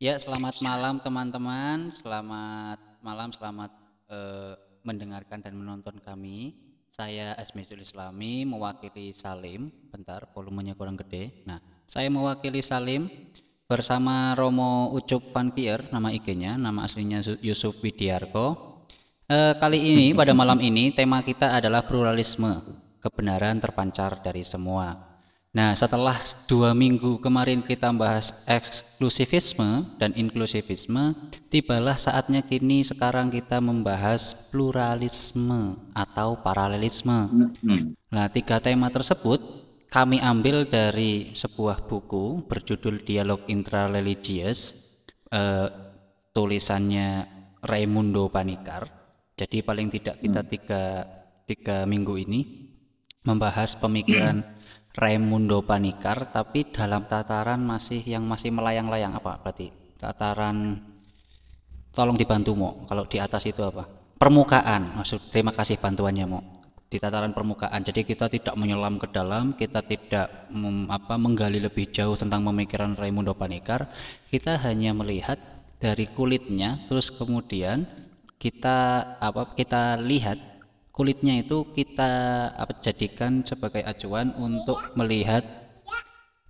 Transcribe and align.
Ya, 0.00 0.16
selamat 0.16 0.64
malam 0.64 0.96
teman-teman. 1.04 1.92
Selamat 1.92 2.80
malam, 3.04 3.36
selamat 3.36 3.68
eh, 4.08 4.56
mendengarkan 4.80 5.44
dan 5.44 5.52
menonton 5.52 6.00
kami. 6.00 6.56
Saya 6.88 7.36
Asmisul 7.36 7.84
Islami 7.84 8.48
mewakili 8.48 9.12
Salim. 9.12 9.68
Bentar, 9.92 10.24
volumenya 10.32 10.72
kurang 10.72 10.96
gede. 10.96 11.44
Nah, 11.44 11.60
saya 11.84 12.08
mewakili 12.08 12.64
Salim 12.64 13.12
bersama 13.68 14.32
Romo 14.32 14.88
Ucup 14.96 15.36
Vanpier, 15.36 15.92
nama 15.92 16.08
IG-nya, 16.08 16.56
nama 16.56 16.88
aslinya 16.88 17.20
Yusuf 17.44 17.84
Widiarko. 17.84 18.80
Eh, 19.28 19.52
kali 19.60 19.84
ini, 19.84 20.16
pada 20.16 20.32
malam 20.32 20.64
ini, 20.64 20.96
tema 20.96 21.20
kita 21.20 21.60
adalah 21.60 21.84
pluralisme, 21.84 22.56
kebenaran 23.04 23.60
terpancar 23.60 24.24
dari 24.24 24.48
semua. 24.48 25.09
Nah, 25.50 25.74
setelah 25.74 26.14
dua 26.46 26.70
minggu 26.78 27.18
kemarin 27.18 27.66
kita 27.66 27.90
bahas 27.90 28.30
eksklusivisme 28.46 29.98
dan 29.98 30.14
inklusivisme, 30.14 31.18
tibalah 31.50 31.98
saatnya 31.98 32.46
kini 32.46 32.86
sekarang 32.86 33.34
kita 33.34 33.58
membahas 33.58 34.30
pluralisme 34.54 35.74
atau 35.90 36.38
paralelisme. 36.38 37.50
Hmm. 37.66 37.98
Nah, 38.14 38.30
tiga 38.30 38.62
tema 38.62 38.94
tersebut 38.94 39.42
kami 39.90 40.22
ambil 40.22 40.70
dari 40.70 41.34
sebuah 41.34 41.82
buku 41.82 42.46
berjudul 42.46 43.02
Dialog 43.02 43.42
Intrareligious, 43.50 44.70
eh, 45.34 45.66
tulisannya 46.30 47.26
Raimundo 47.66 48.30
Panikar. 48.30 48.86
Jadi 49.34 49.66
paling 49.66 49.90
tidak 49.90 50.22
kita 50.22 50.46
hmm. 50.46 50.50
tiga, 50.54 50.82
tiga 51.42 51.76
minggu 51.90 52.14
ini 52.22 52.70
membahas 53.26 53.74
pemikiran 53.74 54.46
Raimundo 54.90 55.62
Panikar 55.62 56.34
tapi 56.34 56.66
dalam 56.74 57.06
tataran 57.06 57.62
masih 57.62 58.02
yang 58.02 58.26
masih 58.26 58.50
melayang-layang 58.50 59.14
apa? 59.14 59.38
Berarti 59.38 59.70
tataran 59.94 60.82
tolong 61.94 62.18
dibantu 62.18 62.52
mo. 62.58 62.70
Kalau 62.90 63.06
di 63.06 63.22
atas 63.22 63.46
itu 63.46 63.62
apa? 63.62 63.86
Permukaan. 64.18 64.98
Maksud 64.98 65.30
terima 65.30 65.54
kasih 65.54 65.78
bantuannya 65.78 66.26
mo. 66.26 66.40
Di 66.90 66.98
tataran 66.98 67.30
permukaan. 67.30 67.86
Jadi 67.86 68.02
kita 68.02 68.26
tidak 68.26 68.58
menyelam 68.58 68.98
ke 68.98 69.06
dalam 69.14 69.54
kita 69.54 69.78
tidak 69.86 70.50
mem, 70.50 70.90
apa 70.90 71.14
menggali 71.14 71.62
lebih 71.62 71.86
jauh 71.94 72.18
tentang 72.18 72.42
pemikiran 72.42 72.98
Raimundo 72.98 73.30
Panikar. 73.38 73.86
Kita 74.26 74.58
hanya 74.58 74.90
melihat 74.90 75.38
dari 75.78 76.10
kulitnya 76.10 76.82
terus 76.90 77.08
kemudian 77.08 77.88
kita 78.42 79.04
apa 79.22 79.54
kita 79.54 79.96
lihat 80.02 80.49
kulitnya 80.90 81.40
itu 81.40 81.66
kita 81.72 82.12
apa 82.54 82.78
jadikan 82.82 83.46
sebagai 83.46 83.80
acuan 83.86 84.34
untuk 84.36 84.92
melihat 84.98 85.42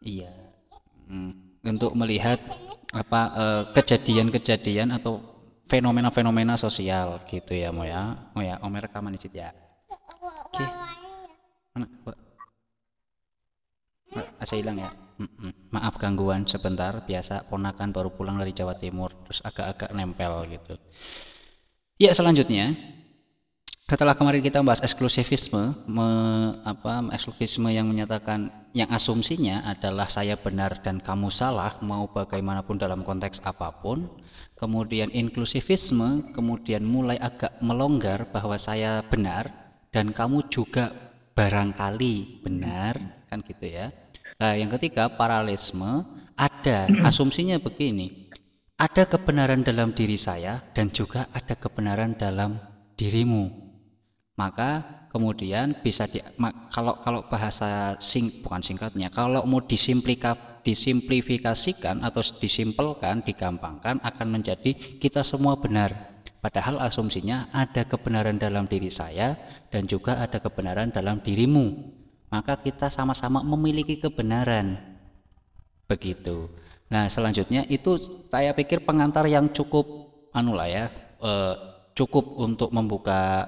iya 0.00 0.32
hmm, 1.06 1.64
untuk 1.64 1.92
melihat 1.92 2.40
apa 2.90 3.20
eh, 3.36 3.62
kejadian-kejadian 3.76 4.90
atau 4.96 5.30
fenomena-fenomena 5.70 6.58
sosial 6.58 7.22
gitu 7.30 7.54
ya 7.54 7.70
mau 7.70 7.86
ya. 7.86 8.18
Mau 8.34 8.42
ya 8.42 8.58
om 8.58 8.74
rekaman 8.74 9.14
di 9.14 9.30
ya. 9.30 9.54
Oke. 10.50 10.58
Okay. 10.58 10.68
mana 11.70 11.86
saya 14.42 14.58
hilang 14.58 14.82
ya? 14.82 14.90
Maaf 15.70 15.94
gangguan 16.02 16.42
sebentar. 16.50 17.06
Biasa 17.06 17.46
ponakan 17.46 17.94
baru 17.94 18.10
pulang 18.10 18.42
dari 18.42 18.50
Jawa 18.50 18.74
Timur 18.74 19.14
terus 19.22 19.38
agak-agak 19.46 19.94
nempel 19.94 20.50
gitu. 20.50 20.74
Ya 22.02 22.10
selanjutnya 22.10 22.74
setelah 23.90 24.14
kemarin 24.14 24.38
kita 24.38 24.62
membahas 24.62 24.86
eksklusivisme, 24.86 25.74
me, 25.90 26.08
apa, 26.62 27.10
eksklusivisme 27.10 27.74
yang 27.74 27.90
menyatakan 27.90 28.54
yang 28.70 28.86
asumsinya 28.86 29.66
adalah 29.66 30.06
saya 30.06 30.38
benar 30.38 30.78
dan 30.78 31.02
kamu 31.02 31.26
salah, 31.26 31.74
mau 31.82 32.06
bagaimanapun 32.06 32.78
dalam 32.78 33.02
konteks 33.02 33.42
apa 33.42 33.82
pun. 33.82 34.06
Kemudian 34.54 35.10
inklusivisme, 35.10 36.30
kemudian 36.30 36.86
mulai 36.86 37.18
agak 37.18 37.58
melonggar 37.58 38.30
bahwa 38.30 38.54
saya 38.62 39.02
benar 39.10 39.50
dan 39.90 40.14
kamu 40.14 40.46
juga 40.46 40.94
barangkali 41.34 42.46
benar, 42.46 43.26
kan 43.26 43.42
gitu 43.42 43.74
ya. 43.74 43.90
Nah, 44.38 44.54
yang 44.54 44.70
ketiga 44.70 45.10
paralelisme 45.10 46.06
ada 46.38 46.86
asumsinya 47.10 47.58
begini. 47.58 48.30
Ada 48.78 49.10
kebenaran 49.10 49.66
dalam 49.66 49.90
diri 49.90 50.14
saya 50.14 50.62
dan 50.78 50.94
juga 50.94 51.26
ada 51.34 51.58
kebenaran 51.58 52.14
dalam 52.14 52.56
dirimu 52.94 53.69
maka 54.40 54.80
kemudian 55.12 55.76
bisa 55.84 56.08
di 56.08 56.24
kalau 56.72 56.96
kalau 57.04 57.20
bahasa 57.28 58.00
sing 58.00 58.40
bukan 58.40 58.64
singkatnya 58.64 59.12
kalau 59.12 59.44
mau 59.44 59.60
disimplika, 59.60 60.32
disimplifikasikan 60.64 62.00
atau 62.00 62.24
disimpelkan 62.40 63.20
digampangkan 63.20 64.00
akan 64.00 64.26
menjadi 64.32 64.72
kita 64.96 65.20
semua 65.20 65.60
benar. 65.60 66.16
Padahal 66.40 66.80
asumsinya 66.80 67.52
ada 67.52 67.84
kebenaran 67.84 68.40
dalam 68.40 68.64
diri 68.64 68.88
saya 68.88 69.36
dan 69.68 69.84
juga 69.84 70.24
ada 70.24 70.40
kebenaran 70.40 70.88
dalam 70.88 71.20
dirimu. 71.20 71.92
Maka 72.32 72.56
kita 72.64 72.88
sama-sama 72.88 73.44
memiliki 73.44 74.00
kebenaran. 74.00 74.80
Begitu. 75.84 76.48
Nah 76.88 77.12
selanjutnya 77.12 77.68
itu 77.68 78.24
saya 78.32 78.56
pikir 78.56 78.88
pengantar 78.88 79.28
yang 79.28 79.52
cukup 79.52 79.84
anu 80.32 80.56
lah 80.56 80.64
ya 80.70 80.84
eh, 81.20 81.54
cukup 81.92 82.40
untuk 82.40 82.72
membuka 82.72 83.44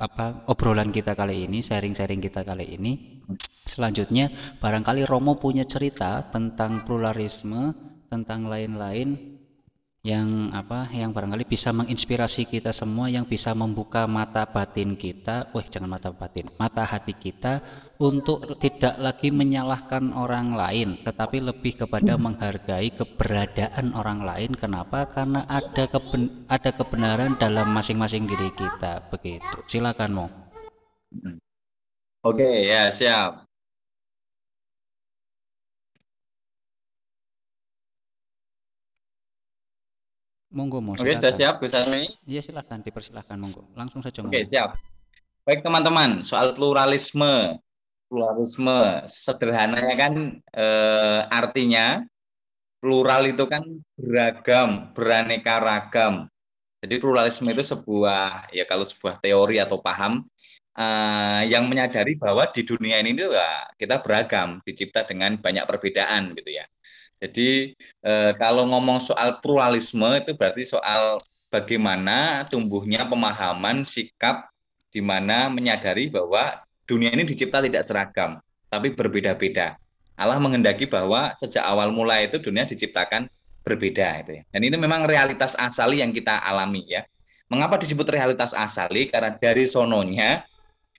apa 0.00 0.48
obrolan 0.48 0.92
kita 0.92 1.12
kali 1.12 1.44
ini, 1.48 1.60
sharing-sharing 1.60 2.20
kita 2.20 2.44
kali 2.44 2.76
ini. 2.76 3.22
Selanjutnya, 3.66 4.30
barangkali 4.60 5.04
Romo 5.04 5.36
punya 5.36 5.66
cerita 5.66 6.24
tentang 6.30 6.86
pluralisme, 6.86 7.74
tentang 8.08 8.46
lain-lain 8.46 9.35
yang 10.06 10.54
apa 10.54 10.86
yang 10.94 11.10
barangkali 11.10 11.50
bisa 11.50 11.74
menginspirasi 11.74 12.46
kita 12.46 12.70
semua 12.70 13.10
yang 13.10 13.26
bisa 13.26 13.50
membuka 13.58 14.06
mata 14.06 14.46
batin 14.46 14.94
kita, 14.94 15.50
wah 15.50 15.66
jangan 15.66 15.98
mata 15.98 16.14
batin, 16.14 16.46
mata 16.54 16.86
hati 16.86 17.10
kita 17.10 17.58
untuk 17.98 18.54
tidak 18.62 18.94
lagi 19.02 19.34
menyalahkan 19.34 20.14
orang 20.14 20.54
lain, 20.54 21.02
tetapi 21.02 21.42
lebih 21.42 21.82
kepada 21.82 22.14
menghargai 22.14 22.94
keberadaan 22.94 23.98
orang 23.98 24.22
lain. 24.22 24.54
Kenapa? 24.54 25.10
Karena 25.10 25.42
ada 25.50 25.90
keben, 25.90 26.46
ada 26.46 26.70
kebenaran 26.70 27.34
dalam 27.42 27.74
masing-masing 27.74 28.30
diri 28.30 28.54
kita. 28.54 29.10
Begitu. 29.10 29.58
Silakan 29.66 30.10
mau. 30.14 30.28
Oke, 32.22 32.46
ya 32.70 32.94
siap. 32.94 33.45
Monggo, 40.54 40.78
mau. 40.78 40.94
Oke, 40.94 41.18
sudah 41.18 41.34
siap 41.34 41.54
Bu 41.58 41.66
Salmi? 41.66 42.06
Iya, 42.22 42.40
silakan, 42.44 42.82
dipersilahkan 42.86 43.36
monggo. 43.36 43.66
Langsung 43.74 44.00
saja. 44.00 44.22
Oke, 44.22 44.46
siap. 44.46 44.78
Baik 45.42 45.62
teman-teman, 45.66 46.22
soal 46.22 46.54
pluralisme. 46.54 47.58
Pluralisme 48.06 49.02
sederhananya 49.10 49.94
kan 49.98 50.14
eh, 50.38 51.20
artinya 51.26 52.06
plural 52.78 53.26
itu 53.26 53.44
kan 53.50 53.66
beragam, 53.98 54.94
beraneka 54.94 55.58
ragam. 55.58 56.30
Jadi 56.78 57.02
pluralisme 57.02 57.50
itu 57.50 57.66
sebuah 57.66 58.54
ya 58.54 58.62
kalau 58.62 58.86
sebuah 58.86 59.18
teori 59.18 59.58
atau 59.58 59.82
paham 59.82 60.22
uh, 60.76 61.42
yang 61.42 61.66
menyadari 61.66 62.14
bahwa 62.14 62.46
di 62.52 62.62
dunia 62.62 63.02
ini 63.02 63.16
juga 63.16 63.66
kita 63.74 63.98
beragam, 64.04 64.62
dicipta 64.62 65.02
dengan 65.02 65.34
banyak 65.40 65.64
perbedaan 65.66 66.36
gitu 66.36 66.54
ya. 66.54 66.55
Jadi 67.16 67.72
eh, 68.04 68.32
kalau 68.36 68.68
ngomong 68.68 69.00
soal 69.00 69.40
pluralisme 69.40 70.04
itu 70.20 70.36
berarti 70.36 70.68
soal 70.68 71.16
bagaimana 71.48 72.44
tumbuhnya 72.50 73.08
pemahaman 73.08 73.86
sikap 73.88 74.52
di 74.92 75.00
mana 75.00 75.48
menyadari 75.48 76.12
bahwa 76.12 76.60
dunia 76.84 77.12
ini 77.12 77.24
dicipta 77.24 77.60
tidak 77.64 77.88
seragam, 77.88 78.40
tapi 78.68 78.92
berbeda-beda. 78.92 79.76
Allah 80.16 80.40
menghendaki 80.40 80.88
bahwa 80.88 81.36
sejak 81.36 81.60
awal 81.60 81.92
mulai 81.92 82.24
itu 82.28 82.40
dunia 82.40 82.64
diciptakan 82.64 83.28
berbeda 83.60 84.24
itu 84.24 84.40
ya. 84.40 84.42
Dan 84.48 84.60
itu 84.64 84.76
memang 84.80 85.04
realitas 85.04 85.52
asali 85.58 86.00
yang 86.00 86.14
kita 86.14 86.40
alami 86.40 86.86
ya. 86.88 87.04
Mengapa 87.52 87.76
disebut 87.76 88.08
realitas 88.08 88.56
asali? 88.56 89.10
Karena 89.12 89.36
dari 89.36 89.68
sononya 89.68 90.46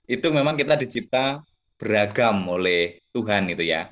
itu 0.06 0.30
memang 0.30 0.54
kita 0.54 0.78
dicipta 0.78 1.42
beragam 1.74 2.46
oleh 2.46 3.02
Tuhan 3.10 3.50
itu 3.50 3.66
ya. 3.66 3.90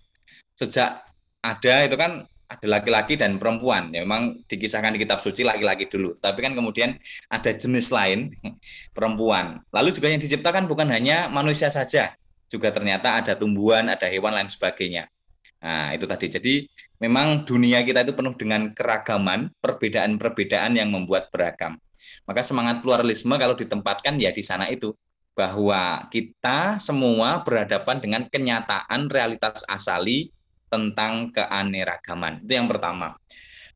Sejak 0.55 1.03
ada 1.43 1.75
itu 1.85 1.97
kan 1.97 2.25
ada 2.47 2.67
laki-laki 2.67 3.19
dan 3.19 3.37
perempuan. 3.43 3.91
Ya, 3.91 4.07
memang 4.07 4.43
dikisahkan 4.47 4.95
di 4.95 5.03
kitab 5.03 5.19
suci 5.19 5.43
laki-laki 5.43 5.91
dulu. 5.91 6.15
Tapi 6.15 6.39
kan 6.43 6.53
kemudian 6.55 6.95
ada 7.27 7.51
jenis 7.51 7.91
lain 7.91 8.33
perempuan. 8.97 9.61
Lalu 9.75 9.89
juga 9.95 10.09
yang 10.11 10.23
diciptakan 10.23 10.71
bukan 10.71 10.87
hanya 10.95 11.27
manusia 11.27 11.69
saja, 11.69 12.15
juga 12.47 12.71
ternyata 12.71 13.19
ada 13.19 13.35
tumbuhan, 13.35 13.91
ada 13.91 14.07
hewan 14.07 14.35
lain 14.35 14.51
sebagainya. 14.51 15.11
Nah, 15.59 15.91
itu 15.93 16.07
tadi. 16.07 16.27
Jadi 16.31 16.55
memang 17.03 17.43
dunia 17.43 17.83
kita 17.83 18.07
itu 18.07 18.15
penuh 18.15 18.35
dengan 18.39 18.71
keragaman, 18.71 19.51
perbedaan-perbedaan 19.59 20.79
yang 20.79 20.89
membuat 20.95 21.29
beragam. 21.35 21.77
Maka 22.27 22.43
semangat 22.47 22.83
pluralisme 22.83 23.35
kalau 23.35 23.59
ditempatkan 23.59 24.19
ya 24.19 24.31
di 24.31 24.43
sana 24.43 24.71
itu 24.71 24.95
bahwa 25.37 26.09
kita 26.09 26.81
semua 26.81 27.45
berhadapan 27.45 28.01
dengan 28.01 28.23
kenyataan 28.25 29.13
realitas 29.13 29.69
asali 29.69 30.33
tentang 30.67 31.31
keanekaragaman. 31.33 32.43
Itu 32.43 32.53
yang 32.59 32.69
pertama. 32.69 33.15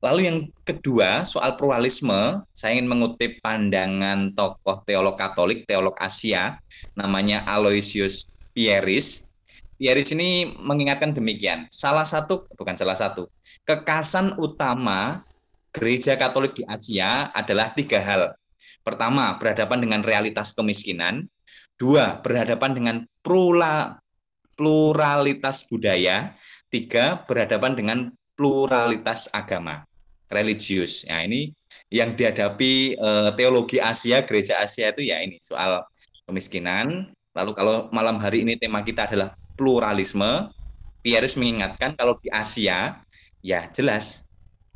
Lalu 0.01 0.21
yang 0.25 0.39
kedua, 0.65 1.29
soal 1.29 1.61
pluralisme, 1.61 2.41
saya 2.57 2.73
ingin 2.73 2.89
mengutip 2.89 3.37
pandangan 3.45 4.33
tokoh 4.33 4.81
teolog 4.89 5.13
Katolik, 5.21 5.69
teolog 5.69 5.93
Asia, 6.01 6.57
namanya 6.97 7.45
Aloysius 7.45 8.25
Pieris. 8.57 9.37
Pieris 9.77 10.09
ini 10.17 10.57
mengingatkan 10.57 11.13
demikian, 11.13 11.69
salah 11.69 12.09
satu, 12.09 12.49
bukan 12.57 12.77
salah 12.81 12.97
satu, 12.97 13.29
kekasan 13.69 14.41
utama 14.41 15.21
gereja 15.69 16.17
Katolik 16.17 16.57
di 16.57 16.65
Asia 16.65 17.29
adalah 17.37 17.69
tiga 17.77 18.01
hal. 18.01 18.33
Pertama, 18.81 19.37
berhadapan 19.37 19.85
dengan 19.85 20.01
realitas 20.01 20.57
kemiskinan. 20.57 21.29
Dua, 21.77 22.21
berhadapan 22.25 22.73
dengan 22.73 22.97
pluralitas 24.61 25.65
budaya. 25.73 26.37
Tiga, 26.69 27.25
berhadapan 27.25 27.73
dengan 27.73 27.99
pluralitas 28.37 29.33
agama, 29.33 29.89
religius. 30.29 31.03
Nah, 31.09 31.25
ini 31.25 31.51
yang 31.89 32.13
dihadapi 32.13 32.95
eh, 32.95 33.31
teologi 33.35 33.81
Asia, 33.81 34.23
gereja 34.23 34.61
Asia 34.61 34.93
itu 34.93 35.09
ya 35.09 35.19
ini 35.25 35.41
soal 35.41 35.83
kemiskinan. 36.29 37.11
Lalu 37.35 37.51
kalau 37.57 37.77
malam 37.91 38.21
hari 38.21 38.45
ini 38.45 38.55
tema 38.61 38.85
kita 38.85 39.09
adalah 39.09 39.35
pluralisme, 39.59 40.53
Pieris 41.01 41.35
mengingatkan 41.41 41.97
kalau 41.97 42.21
di 42.21 42.29
Asia 42.29 43.01
ya 43.41 43.61
jelas 43.73 44.29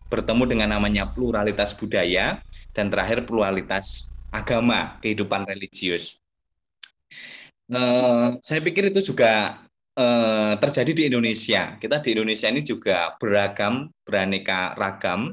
bertemu 0.08 0.48
dengan 0.48 0.74
namanya 0.74 1.04
pluralitas 1.06 1.76
budaya 1.76 2.40
dan 2.72 2.88
terakhir 2.88 3.28
pluralitas 3.28 4.08
agama, 4.34 4.98
kehidupan 4.98 5.46
religius. 5.46 6.18
Eh, 7.64 8.28
saya 8.44 8.60
pikir 8.60 8.92
itu 8.92 9.14
juga 9.14 9.63
eh, 9.94 10.54
terjadi 10.58 10.92
di 10.92 11.02
Indonesia. 11.10 11.78
Kita 11.78 12.02
di 12.02 12.08
Indonesia 12.14 12.48
ini 12.50 12.62
juga 12.62 13.14
beragam, 13.18 13.90
beraneka 14.02 14.74
ragam, 14.74 15.30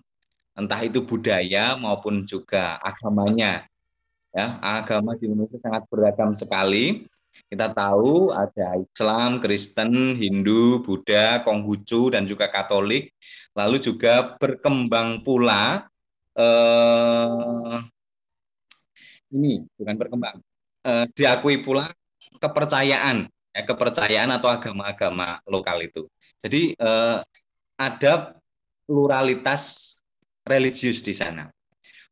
entah 0.54 0.82
itu 0.86 1.02
budaya 1.04 1.76
maupun 1.78 2.24
juga 2.26 2.78
agamanya. 2.82 3.66
Ya, 4.32 4.62
agama 4.64 5.20
di 5.20 5.28
Indonesia 5.28 5.60
sangat 5.60 5.84
beragam 5.92 6.32
sekali. 6.32 7.04
Kita 7.52 7.68
tahu 7.68 8.32
ada 8.32 8.80
Islam, 8.80 9.44
Kristen, 9.44 10.16
Hindu, 10.16 10.80
Buddha, 10.88 11.44
Konghucu, 11.44 12.08
dan 12.16 12.24
juga 12.24 12.48
Katolik. 12.48 13.12
Lalu 13.52 13.76
juga 13.84 14.40
berkembang 14.40 15.20
pula 15.20 15.84
eh, 16.40 17.78
ini 19.36 19.68
bukan 19.76 19.96
berkembang, 20.00 20.36
eh, 20.88 21.06
diakui 21.12 21.60
pula 21.60 21.84
kepercayaan 22.40 23.28
ya, 23.52 23.62
kepercayaan 23.68 24.32
atau 24.36 24.50
agama-agama 24.52 25.40
lokal 25.48 25.84
itu. 25.84 26.08
Jadi 26.40 26.76
eh, 26.76 27.20
ada 27.80 28.14
pluralitas 28.88 29.96
religius 30.48 31.04
di 31.06 31.14
sana. 31.16 31.48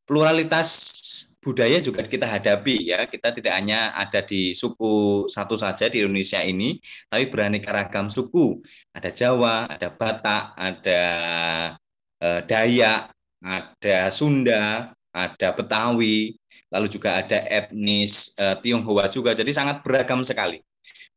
Pluralitas 0.08 0.70
budaya 1.40 1.80
juga 1.80 2.04
kita 2.04 2.28
hadapi 2.28 2.92
ya. 2.92 3.06
Kita 3.06 3.32
tidak 3.32 3.54
hanya 3.56 3.96
ada 3.96 4.22
di 4.26 4.52
suku 4.58 5.26
satu 5.30 5.56
saja 5.56 5.88
di 5.88 6.04
Indonesia 6.04 6.42
ini, 6.44 6.78
tapi 7.08 7.30
beraneka 7.32 7.72
ragam 7.72 8.12
suku. 8.12 8.60
Ada 8.94 9.10
Jawa, 9.14 9.70
ada 9.70 9.90
Batak, 9.94 10.44
ada 10.58 11.02
eh, 12.20 12.42
Dayak, 12.46 13.02
ada 13.40 13.98
Sunda, 14.12 14.92
ada 15.14 15.48
Betawi, 15.56 16.36
lalu 16.74 16.88
juga 16.92 17.22
ada 17.22 17.40
etnis 17.48 18.34
eh, 18.38 18.56
Tionghoa 18.60 19.08
juga. 19.10 19.32
Jadi 19.38 19.52
sangat 19.54 19.82
beragam 19.86 20.22
sekali. 20.26 20.60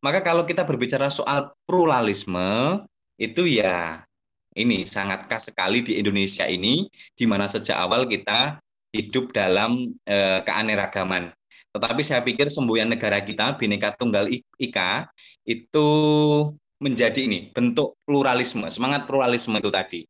Maka 0.02 0.18
kalau 0.18 0.42
kita 0.42 0.66
berbicara 0.66 1.06
soal 1.06 1.54
pluralisme, 1.62 2.82
itu 3.14 3.46
ya 3.46 4.02
ini 4.58 4.82
sangat 4.82 5.30
khas 5.30 5.54
sekali 5.54 5.86
di 5.86 6.02
Indonesia 6.02 6.42
ini, 6.50 6.90
di 7.14 7.24
mana 7.24 7.46
sejak 7.46 7.78
awal 7.78 8.10
kita 8.10 8.58
hidup 8.90 9.30
dalam 9.30 9.94
eh, 10.02 10.42
keanekaragaman. 10.42 11.30
Tetapi 11.72 12.02
saya 12.04 12.20
pikir 12.20 12.50
semboyan 12.50 12.90
negara 12.90 13.22
kita, 13.22 13.56
Bhinneka 13.56 13.94
Tunggal 13.96 14.28
Ika, 14.60 15.08
itu 15.46 15.88
menjadi 16.82 17.22
ini 17.22 17.54
bentuk 17.54 17.94
pluralisme, 18.02 18.66
semangat 18.68 19.06
pluralisme 19.06 19.54
itu 19.56 19.70
tadi. 19.70 20.00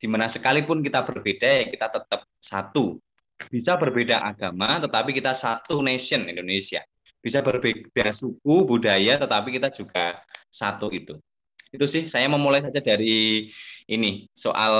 Di 0.00 0.08
mana 0.08 0.32
sekalipun 0.32 0.80
kita 0.80 1.04
berbeda, 1.04 1.46
ya 1.46 1.64
kita 1.68 1.86
tetap 1.92 2.24
satu. 2.40 2.96
Bisa 3.52 3.76
berbeda 3.76 4.24
agama, 4.24 4.80
tetapi 4.80 5.12
kita 5.12 5.36
satu 5.36 5.84
nation 5.84 6.24
Indonesia 6.24 6.80
bisa 7.22 7.38
berbeda 7.40 8.10
suku, 8.10 8.54
budaya, 8.66 9.14
tetapi 9.16 9.54
kita 9.54 9.70
juga 9.70 10.18
satu 10.50 10.90
itu. 10.90 11.14
Itu 11.72 11.86
sih, 11.88 12.04
saya 12.04 12.26
memulai 12.28 12.60
saja 12.60 12.82
dari 12.82 13.48
ini, 13.88 14.26
soal 14.34 14.74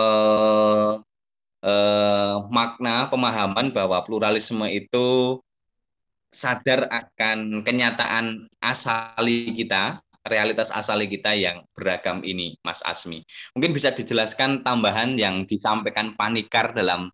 eh, 1.63 2.37
makna 2.51 3.07
pemahaman 3.09 3.71
bahwa 3.71 4.03
pluralisme 4.03 4.67
itu 4.69 5.39
sadar 6.33 6.91
akan 6.91 7.63
kenyataan 7.63 8.51
asali 8.59 9.55
kita, 9.55 10.03
realitas 10.27 10.75
asali 10.75 11.07
kita 11.07 11.33
yang 11.39 11.63
beragam 11.77 12.21
ini, 12.27 12.59
Mas 12.67 12.83
Asmi. 12.83 13.23
Mungkin 13.55 13.71
bisa 13.71 13.95
dijelaskan 13.95 14.67
tambahan 14.67 15.15
yang 15.15 15.47
disampaikan 15.47 16.19
Panikar 16.19 16.75
dalam 16.75 17.09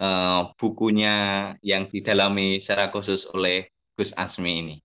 eh, 0.00 0.42
bukunya 0.56 1.14
yang 1.60 1.84
didalami 1.92 2.58
secara 2.58 2.88
khusus 2.88 3.28
oleh 3.30 3.68
Gus 4.00 4.16
Asmi 4.16 4.64
ini. 4.64 4.76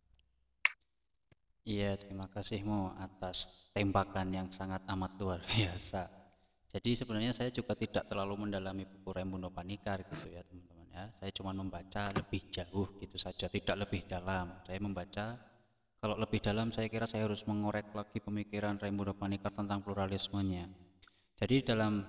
Iya, 1.63 1.95
terima 1.95 2.27
kasihmu 2.27 2.99
atas 2.99 3.71
tembakan 3.71 4.27
yang 4.27 4.47
sangat 4.51 4.83
amat 4.91 5.15
luar 5.15 5.39
biasa. 5.55 6.03
Jadi 6.67 6.99
sebenarnya 6.99 7.31
saya 7.31 7.47
juga 7.47 7.79
tidak 7.79 8.11
terlalu 8.11 8.43
mendalami 8.43 8.83
buku 8.83 9.15
Raimundo 9.15 9.47
Panikar 9.55 10.03
gitu 10.03 10.35
ya 10.35 10.43
teman-teman 10.43 10.91
ya. 10.91 11.07
Saya 11.15 11.31
cuma 11.31 11.55
membaca 11.55 12.11
lebih 12.11 12.43
jauh 12.51 12.91
gitu 12.99 13.15
saja, 13.15 13.47
tidak 13.47 13.87
lebih 13.87 14.03
dalam. 14.03 14.51
Saya 14.67 14.83
membaca 14.83 15.39
kalau 16.03 16.19
lebih 16.19 16.43
dalam 16.43 16.75
saya 16.75 16.91
kira 16.91 17.07
saya 17.07 17.23
harus 17.23 17.47
mengorek 17.47 17.95
lagi 17.95 18.19
pemikiran 18.19 18.75
Raimundo 18.75 19.15
Panikar 19.15 19.55
tentang 19.55 19.79
pluralismenya. 19.79 20.67
Jadi 21.39 21.63
dalam 21.63 22.03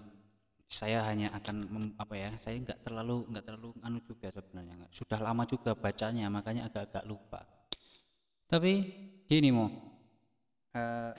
saya 0.66 1.06
hanya 1.06 1.30
akan 1.30 1.56
mem, 1.70 1.84
apa 1.94 2.14
ya 2.18 2.30
saya 2.42 2.58
nggak 2.58 2.82
terlalu 2.82 3.22
nggak 3.30 3.44
terlalu 3.46 3.70
anu 3.86 3.98
juga 4.02 4.34
sebenarnya 4.34 4.90
sudah 4.90 5.18
lama 5.22 5.46
juga 5.46 5.78
bacanya 5.78 6.26
makanya 6.26 6.66
agak-agak 6.66 7.04
lupa. 7.06 7.46
Tapi 8.50 8.72
gini 9.30 9.50
mau 9.54 9.70
uh, 10.74 11.12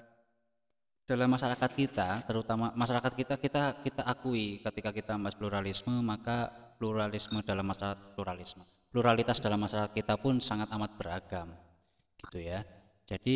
dalam 1.07 1.29
masyarakat 1.31 1.71
kita 1.71 2.27
terutama 2.27 2.75
masyarakat 2.75 3.13
kita 3.15 3.35
kita 3.39 3.63
kita 3.83 4.03
akui 4.03 4.59
ketika 4.59 4.91
kita 4.91 5.15
membahas 5.15 5.39
pluralisme 5.39 5.95
maka 6.03 6.51
pluralisme 6.75 7.39
dalam 7.47 7.63
masyarakat 7.63 8.15
pluralisme 8.19 8.63
pluralitas 8.91 9.39
dalam 9.39 9.63
masyarakat 9.63 9.95
kita 9.95 10.19
pun 10.19 10.43
sangat 10.43 10.67
amat 10.75 10.91
beragam 10.99 11.55
gitu 12.27 12.43
ya. 12.43 12.65
Jadi 13.07 13.35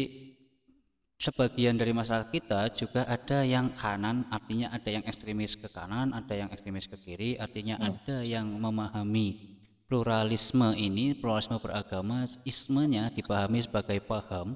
sebagian 1.21 1.77
dari 1.77 1.93
masyarakat 1.93 2.33
kita 2.33 2.73
juga 2.73 3.05
ada 3.05 3.45
yang 3.45 3.69
kanan 3.77 4.25
artinya 4.33 4.73
ada 4.73 4.89
yang 4.89 5.05
ekstremis 5.05 5.53
ke 5.53 5.69
kanan 5.69 6.17
ada 6.17 6.33
yang 6.33 6.49
ekstremis 6.49 6.89
ke 6.89 6.97
kiri 6.97 7.37
artinya 7.37 7.77
hmm. 7.77 7.85
ada 7.85 8.17
yang 8.25 8.49
memahami 8.49 9.51
pluralisme 9.91 10.71
ini 10.79 11.11
pluralisme 11.11 11.59
beragama 11.59 12.23
ismenya 12.47 13.11
dipahami 13.11 13.59
sebagai 13.59 13.99
paham. 13.99 14.55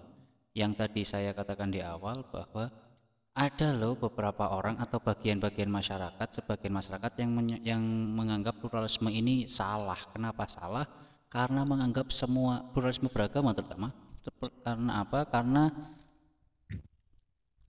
Yang 0.56 0.72
tadi 0.80 1.02
saya 1.04 1.36
katakan 1.36 1.68
di 1.68 1.84
awal 1.84 2.24
bahwa 2.32 2.72
ada 3.36 3.76
loh 3.76 4.00
beberapa 4.00 4.48
orang 4.56 4.80
atau 4.80 5.04
bagian-bagian 5.04 5.68
masyarakat 5.68 6.40
sebagian 6.40 6.72
masyarakat 6.72 7.12
yang 7.20 7.32
yang 7.68 7.84
menganggap 8.16 8.64
pluralisme 8.64 9.12
ini 9.12 9.52
salah. 9.52 10.00
Kenapa 10.16 10.48
salah? 10.48 10.88
Karena 11.28 11.68
menganggap 11.68 12.16
semua 12.16 12.64
pluralisme 12.72 13.12
beragama 13.12 13.52
terutama 13.52 13.92
karena 14.64 15.04
apa? 15.04 15.28
Karena 15.28 15.68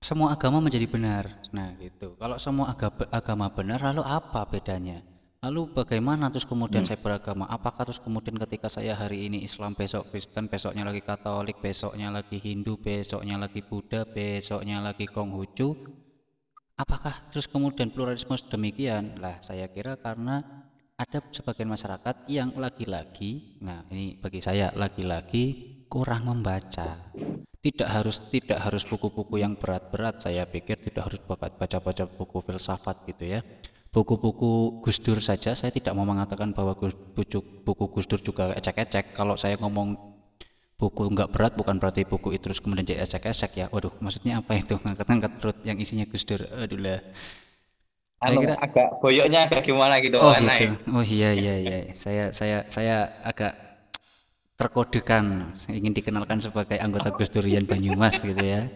semua 0.00 0.32
agama 0.32 0.60
menjadi 0.60 0.86
benar. 0.86 1.24
Nah, 1.50 1.72
gitu. 1.80 2.14
Kalau 2.20 2.36
semua 2.36 2.72
agama 3.10 3.46
benar, 3.52 3.80
lalu 3.80 4.02
apa 4.04 4.44
bedanya? 4.46 5.02
Lalu 5.44 5.70
bagaimana 5.78 6.26
terus 6.32 6.48
kemudian 6.48 6.82
hmm. 6.82 6.90
saya 6.90 6.98
beragama? 6.98 7.46
Apakah 7.46 7.86
terus 7.86 8.02
kemudian 8.02 8.34
ketika 8.34 8.66
saya 8.66 8.96
hari 8.96 9.30
ini 9.30 9.44
Islam, 9.46 9.78
besok 9.78 10.10
Kristen, 10.10 10.50
besoknya 10.50 10.82
lagi 10.82 11.04
Katolik, 11.04 11.62
besoknya 11.62 12.10
lagi 12.10 12.40
Hindu, 12.40 12.80
besoknya 12.80 13.38
lagi 13.38 13.62
Buddha, 13.62 14.02
besoknya 14.02 14.82
lagi 14.82 15.06
Konghucu? 15.06 15.76
Apakah 16.76 17.30
terus 17.30 17.46
kemudian 17.46 17.94
pluralisme 17.94 18.36
demikian? 18.48 19.22
Lah, 19.22 19.40
saya 19.40 19.70
kira 19.70 19.96
karena 19.96 20.66
ada 20.96 21.20
sebagian 21.28 21.68
masyarakat 21.68 22.24
yang 22.32 22.56
lagi-lagi, 22.56 23.60
nah 23.60 23.84
ini 23.92 24.16
bagi 24.16 24.40
saya 24.40 24.72
lagi-lagi 24.72 25.76
kurang 25.92 26.26
membaca 26.26 27.12
tidak 27.66 27.88
harus 27.90 28.22
tidak 28.30 28.58
harus 28.62 28.86
buku-buku 28.86 29.42
yang 29.42 29.58
berat-berat. 29.58 30.22
Saya 30.22 30.46
pikir 30.46 30.78
tidak 30.78 31.10
harus 31.10 31.18
baca-baca 31.26 32.06
buku 32.06 32.38
filsafat 32.46 33.02
gitu 33.10 33.26
ya. 33.26 33.40
Buku-buku 33.90 34.78
Gus 34.84 35.02
Dur 35.02 35.18
saja 35.18 35.58
saya 35.58 35.72
tidak 35.74 35.96
mau 35.98 36.06
mengatakan 36.06 36.54
bahwa 36.54 36.78
buku, 36.78 37.42
buku 37.66 37.84
Gus 37.90 38.06
Dur 38.06 38.22
juga 38.22 38.54
ecek-ecek. 38.54 39.18
Kalau 39.18 39.34
saya 39.34 39.58
ngomong 39.58 39.98
buku 40.76 41.08
nggak 41.10 41.32
berat 41.32 41.52
bukan 41.56 41.80
berarti 41.80 42.04
buku 42.04 42.36
itu 42.36 42.52
terus 42.52 42.60
kemudian 42.62 42.86
jadi 42.86 43.02
ecek-ecek 43.02 43.50
ya. 43.58 43.66
Waduh 43.74 43.90
maksudnya 43.98 44.38
apa 44.38 44.54
itu? 44.54 44.78
Ngangkat-ngangkat 44.84 45.32
perut 45.42 45.58
yang 45.66 45.82
isinya 45.82 46.06
Gus 46.06 46.22
Dur. 46.22 46.46
Aduh 46.46 46.78
lah. 46.78 47.02
Anu 48.16 48.40
kira 48.40 48.56
agak 48.62 48.96
boyoknya 49.04 49.44
agak 49.44 49.60
gimana 49.60 50.00
gitu 50.00 50.16
oh 50.16 50.32
gitu. 50.32 50.46
naik. 50.46 50.70
Oh 50.88 51.04
iya 51.04 51.30
iya 51.34 51.54
iya. 51.60 51.78
Saya 51.98 52.30
saya 52.30 52.64
saya 52.70 53.12
agak 53.26 53.65
terkodekan 54.56 55.54
ingin 55.68 55.92
dikenalkan 55.92 56.40
sebagai 56.40 56.80
anggota 56.80 57.12
Gus 57.12 57.28
Durian 57.28 57.64
Banyumas 57.68 58.20
gitu 58.24 58.40
ya. 58.40 58.66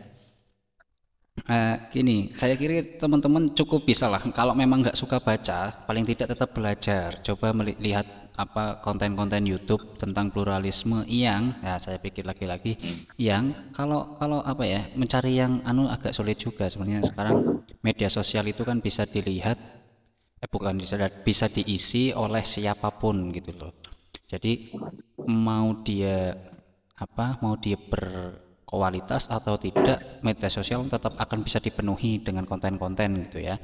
Eh, 1.49 1.77
gini, 1.89 2.37
saya 2.37 2.53
kira 2.53 3.01
teman-teman 3.01 3.49
cukup 3.57 3.89
bisa 3.89 4.07
lah. 4.13 4.21
Kalau 4.35 4.53
memang 4.53 4.85
nggak 4.85 4.99
suka 4.99 5.17
baca, 5.25 5.73
paling 5.89 6.05
tidak 6.05 6.37
tetap 6.37 6.53
belajar. 6.53 7.17
Coba 7.25 7.57
melihat 7.57 8.05
apa 8.37 8.81
konten-konten 8.85 9.45
YouTube 9.49 9.97
tentang 10.01 10.29
pluralisme 10.33 11.05
yang, 11.09 11.57
ya 11.65 11.77
saya 11.81 11.97
pikir 12.01 12.25
lagi-lagi, 12.25 12.77
yang 13.17 13.73
kalau 13.77 14.17
kalau 14.21 14.41
apa 14.41 14.65
ya 14.65 14.81
mencari 14.97 15.37
yang 15.37 15.61
anu 15.65 15.89
agak 15.89 16.13
sulit 16.17 16.41
juga 16.41 16.69
sebenarnya 16.69 17.05
sekarang 17.05 17.65
media 17.85 18.09
sosial 18.09 18.45
itu 18.49 18.65
kan 18.65 18.81
bisa 18.81 19.05
dilihat, 19.05 19.57
eh 20.41 20.49
bukan 20.49 20.77
bisa 20.77 20.97
bisa 21.25 21.47
diisi 21.53 22.13
oleh 22.17 22.45
siapa 22.45 22.89
pun 22.97 23.33
gitu 23.33 23.53
loh. 23.57 23.73
Jadi 24.31 24.71
mau 25.27 25.83
dia 25.83 26.39
apa 26.95 27.41
mau 27.43 27.59
dia 27.59 27.75
berkualitas 27.75 29.27
atau 29.27 29.59
tidak 29.59 30.23
media 30.23 30.47
sosial 30.47 30.87
tetap 30.87 31.19
akan 31.19 31.43
bisa 31.43 31.59
dipenuhi 31.59 32.23
dengan 32.23 32.47
konten-konten 32.47 33.27
gitu 33.27 33.41
ya 33.41 33.57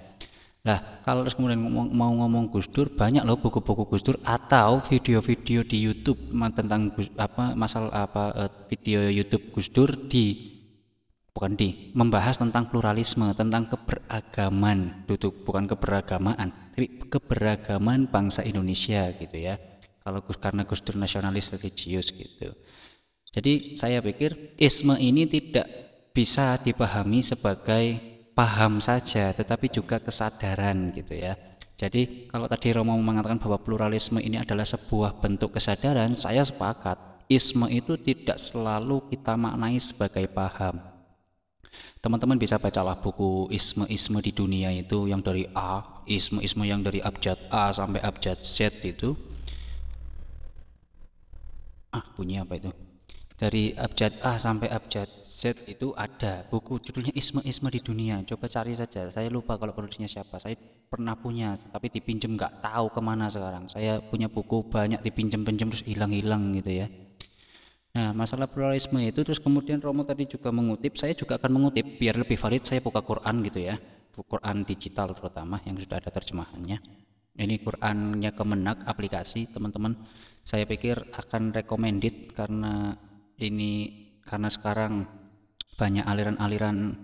Nah, 0.67 0.99
kalau 1.07 1.23
terus 1.23 1.39
kemudian 1.39 1.63
ngomong, 1.63 1.95
mau 1.95 2.11
ngomong 2.11 2.51
Gus 2.51 2.67
Dur, 2.67 2.91
banyak 2.91 3.23
loh 3.23 3.39
buku-buku 3.39 3.87
Gus 3.87 4.03
Dur 4.03 4.19
atau 4.27 4.83
video-video 4.83 5.63
di 5.63 5.79
YouTube 5.79 6.35
tentang 6.59 6.91
apa 7.15 7.55
masalah 7.55 7.95
apa 7.95 8.35
eh, 8.35 8.51
video 8.75 9.07
YouTube 9.07 9.55
Gus 9.55 9.71
Dur 9.71 9.87
di 10.11 10.59
bukan 11.31 11.55
di 11.55 11.95
membahas 11.95 12.43
tentang 12.43 12.67
pluralisme, 12.67 13.31
tentang 13.39 13.71
keberagaman, 13.71 15.07
duduk 15.07 15.47
bukan 15.47 15.71
keberagamaan, 15.71 16.75
tapi 16.75 16.99
keberagaman 17.15 18.11
bangsa 18.11 18.43
Indonesia 18.43 19.15
gitu 19.15 19.39
ya. 19.39 19.55
Kalau 20.07 20.23
karena 20.23 20.63
Gus 20.63 20.87
Dur 20.87 21.03
nasionalis 21.03 21.51
religius 21.51 22.15
gitu. 22.15 22.55
Jadi 23.35 23.75
saya 23.75 23.99
pikir 23.99 24.55
isme 24.55 24.95
ini 25.03 25.27
tidak 25.27 25.67
bisa 26.15 26.63
dipahami 26.63 27.27
sebagai 27.27 27.99
paham 28.39 28.79
saja, 28.79 29.35
tetapi 29.35 29.67
juga 29.67 29.99
kesadaran 29.99 30.95
gitu 30.95 31.19
ya. 31.19 31.35
Jadi 31.75 32.31
kalau 32.31 32.47
tadi 32.47 32.71
Romo 32.73 32.95
mengatakan 32.97 33.43
bahwa 33.43 33.59
pluralisme 33.61 34.23
ini 34.23 34.39
adalah 34.41 34.65
sebuah 34.65 35.19
bentuk 35.19 35.59
kesadaran, 35.59 36.15
saya 36.15 36.47
sepakat. 36.47 37.19
Isme 37.27 37.67
itu 37.75 37.99
tidak 37.99 38.39
selalu 38.39 39.11
kita 39.11 39.35
maknai 39.35 39.83
sebagai 39.83 40.31
paham. 40.31 40.79
Teman-teman 41.99 42.39
bisa 42.39 42.55
bacalah 42.57 43.03
buku 43.03 43.51
isme-isme 43.51 44.23
di 44.23 44.31
dunia 44.31 44.71
itu 44.71 45.11
yang 45.11 45.19
dari 45.19 45.43
A, 45.53 45.83
isme-isme 46.07 46.63
yang 46.63 46.87
dari 46.87 47.03
abjad 47.03 47.37
A 47.51 47.75
sampai 47.75 47.99
abjad 47.99 48.41
Z 48.47 48.79
itu. 48.87 49.13
Ah, 51.97 52.05
bunyi 52.13 52.37
apa 52.37 52.61
itu? 52.61 52.69
Dari 53.37 53.73
abjad 53.73 54.21
A 54.21 54.37
sampai 54.37 54.69
abjad 54.69 55.09
Z 55.25 55.65
itu 55.69 55.97
ada 55.97 56.45
buku 56.49 56.77
judulnya 56.81 57.13
Isme-Isme 57.17 57.69
di 57.73 57.81
Dunia. 57.81 58.21
Coba 58.29 58.49
cari 58.53 58.77
saja. 58.77 59.09
Saya 59.09 59.29
lupa 59.33 59.57
kalau 59.57 59.73
penulisnya 59.73 60.09
siapa. 60.09 60.37
Saya 60.37 60.57
pernah 60.93 61.17
punya, 61.17 61.57
tapi 61.73 61.89
dipinjam 61.89 62.37
nggak 62.37 62.65
tahu 62.65 62.93
ke 62.93 63.01
mana 63.01 63.33
sekarang. 63.33 63.69
Saya 63.73 64.01
punya 64.01 64.29
buku 64.29 64.69
banyak 64.69 65.01
dipinjam-pinjam 65.01 65.73
terus 65.73 65.85
hilang-hilang 65.89 66.53
gitu 66.61 66.85
ya. 66.85 66.87
Nah, 67.97 68.13
masalah 68.13 68.45
pluralisme 68.45 69.01
itu 69.01 69.25
terus 69.25 69.41
kemudian 69.41 69.81
Romo 69.81 70.05
tadi 70.05 70.29
juga 70.29 70.53
mengutip, 70.53 71.01
saya 71.01 71.17
juga 71.17 71.41
akan 71.41 71.49
mengutip 71.49 71.97
biar 71.97 72.21
lebih 72.21 72.37
valid 72.37 72.61
saya 72.61 72.85
buka 72.85 73.01
Quran 73.01 73.41
gitu 73.41 73.65
ya. 73.65 73.81
Quran 74.17 74.65
digital 74.65 75.13
terutama 75.13 75.61
yang 75.69 75.77
sudah 75.77 76.01
ada 76.01 76.09
terjemahannya. 76.09 77.06
Ini 77.37 77.61
Qurannya 77.61 78.33
Kemenak 78.33 78.89
aplikasi, 78.89 79.53
teman-teman. 79.53 79.93
Saya 80.41 80.65
pikir 80.65 81.13
akan 81.13 81.53
recommended 81.53 82.33
karena 82.33 82.97
ini 83.37 83.73
karena 84.25 84.49
sekarang 84.49 85.05
banyak 85.77 86.07
aliran-aliran 86.09 86.97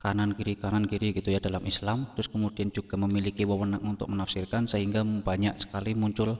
kanan 0.00 0.36
kiri 0.36 0.56
kanan 0.60 0.84
kiri 0.84 1.16
gitu 1.16 1.32
ya 1.32 1.40
dalam 1.40 1.64
Islam. 1.64 2.12
Terus 2.12 2.28
kemudian 2.28 2.68
juga 2.68 3.00
memiliki 3.00 3.48
wewenang 3.48 3.80
untuk 3.84 4.12
menafsirkan 4.12 4.68
sehingga 4.68 5.00
banyak 5.00 5.56
sekali 5.56 5.96
muncul 5.96 6.36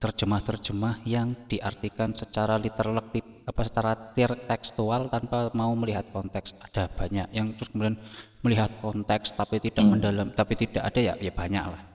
terjemah-terjemah 0.00 1.04
yang 1.04 1.36
diartikan 1.44 2.16
secara 2.16 2.56
literal 2.56 2.96
apa 3.44 3.62
secara 3.62 3.92
tekstual 4.16 5.12
tanpa 5.12 5.52
mau 5.52 5.70
melihat 5.76 6.08
konteks. 6.10 6.56
Ada 6.58 6.88
banyak 6.88 7.28
yang 7.36 7.54
terus 7.54 7.70
kemudian 7.70 8.00
melihat 8.40 8.72
konteks 8.80 9.36
tapi 9.36 9.60
tidak 9.60 9.84
mendalam 9.84 10.32
tapi 10.32 10.56
tidak 10.56 10.88
ada 10.88 11.12
ya 11.12 11.14
ya 11.20 11.28
banyak 11.28 11.64
lah 11.68 11.89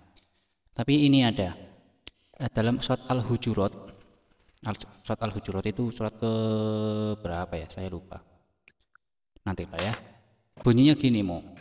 tapi 0.75 1.07
ini 1.07 1.23
ada 1.23 1.55
dalam 2.51 2.83
surat 2.83 3.07
Al-Hujurat 3.07 3.95
surat 5.05 5.19
Al-Hujurat 5.21 5.61
itu 5.69 5.93
surat 5.93 6.17
ke 6.17 6.31
berapa 7.21 7.53
ya? 7.53 7.67
Saya 7.69 7.93
lupa. 7.93 8.17
Nanti 9.45 9.69
lah 9.69 9.77
ya. 9.77 9.93
Bunyinya 10.57 10.97
gini, 10.97 11.21
Mo. 11.21 11.53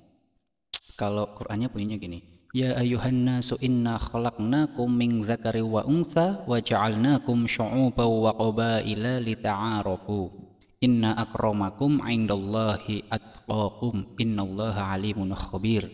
Kalau 0.97 1.37
Qur'annya 1.37 1.69
bunyinya 1.69 2.01
gini. 2.01 2.49
Ya 2.55 2.79
ayuhan 2.79 3.27
nasu 3.27 3.59
inna 3.61 3.99
khalaqnakum 3.99 4.87
min 4.87 5.27
dzakari 5.27 5.61
wa 5.61 5.83
untha 5.85 6.47
wa 6.47 6.63
ja'alnakum 6.63 7.51
syu'uban 7.51 8.09
wa 8.09 8.31
qabaila 8.31 9.21
lita'arafu. 9.21 10.33
Inna 10.81 11.19
akramakum 11.19 12.01
'indallahi 12.01 13.11
atqakum. 13.11 14.17
Innallaha 14.17 14.97
'alimun 14.97 15.35
khabir. 15.37 15.85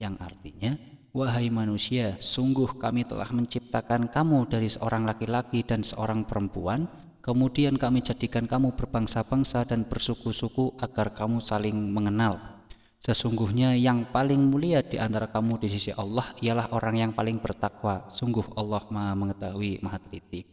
Yang 0.00 0.14
artinya 0.18 0.70
Wahai 1.16 1.48
manusia, 1.48 2.20
sungguh 2.20 2.76
kami 2.76 3.08
telah 3.08 3.32
menciptakan 3.32 4.12
kamu 4.12 4.44
dari 4.44 4.68
seorang 4.68 5.08
laki-laki 5.08 5.64
dan 5.64 5.80
seorang 5.80 6.28
perempuan, 6.28 6.84
kemudian 7.24 7.80
kami 7.80 8.04
jadikan 8.04 8.44
kamu 8.44 8.76
berbangsa-bangsa 8.76 9.64
dan 9.64 9.88
bersuku-suku 9.88 10.76
agar 10.76 11.16
kamu 11.16 11.40
saling 11.40 11.72
mengenal. 11.72 12.60
Sesungguhnya 13.00 13.72
yang 13.72 14.12
paling 14.12 14.52
mulia 14.52 14.84
di 14.84 15.00
antara 15.00 15.32
kamu 15.32 15.56
di 15.56 15.72
sisi 15.72 15.96
Allah 15.96 16.28
ialah 16.44 16.76
orang 16.76 17.00
yang 17.00 17.12
paling 17.16 17.40
bertakwa. 17.40 18.04
Sungguh 18.12 18.44
Allah 18.52 18.84
Maha 18.92 19.16
mengetahui, 19.16 19.80
Maha 19.80 20.04
teliti. 20.04 20.44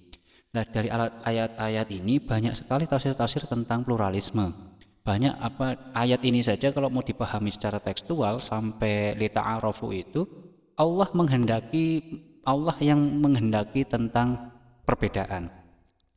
Nah, 0.55 0.63
dari 0.63 0.87
ayat-ayat 0.87 1.91
ini 1.91 2.23
banyak 2.23 2.55
sekali 2.55 2.87
tafsir-tafsir 2.87 3.43
tentang 3.43 3.83
pluralisme. 3.83 4.55
Banyak 5.03 5.35
apa 5.35 5.91
ayat 5.91 6.23
ini 6.23 6.39
saja 6.39 6.71
kalau 6.71 6.87
mau 6.87 7.03
dipahami 7.03 7.51
secara 7.51 7.77
tekstual 7.83 8.39
sampai 8.39 9.19
lita'arofu 9.19 9.91
itu 9.91 10.44
Allah 10.75 11.09
menghendaki 11.15 12.03
Allah 12.45 12.77
yang 12.77 13.01
menghendaki 13.19 13.87
tentang 13.89 14.53
perbedaan. 14.85 15.49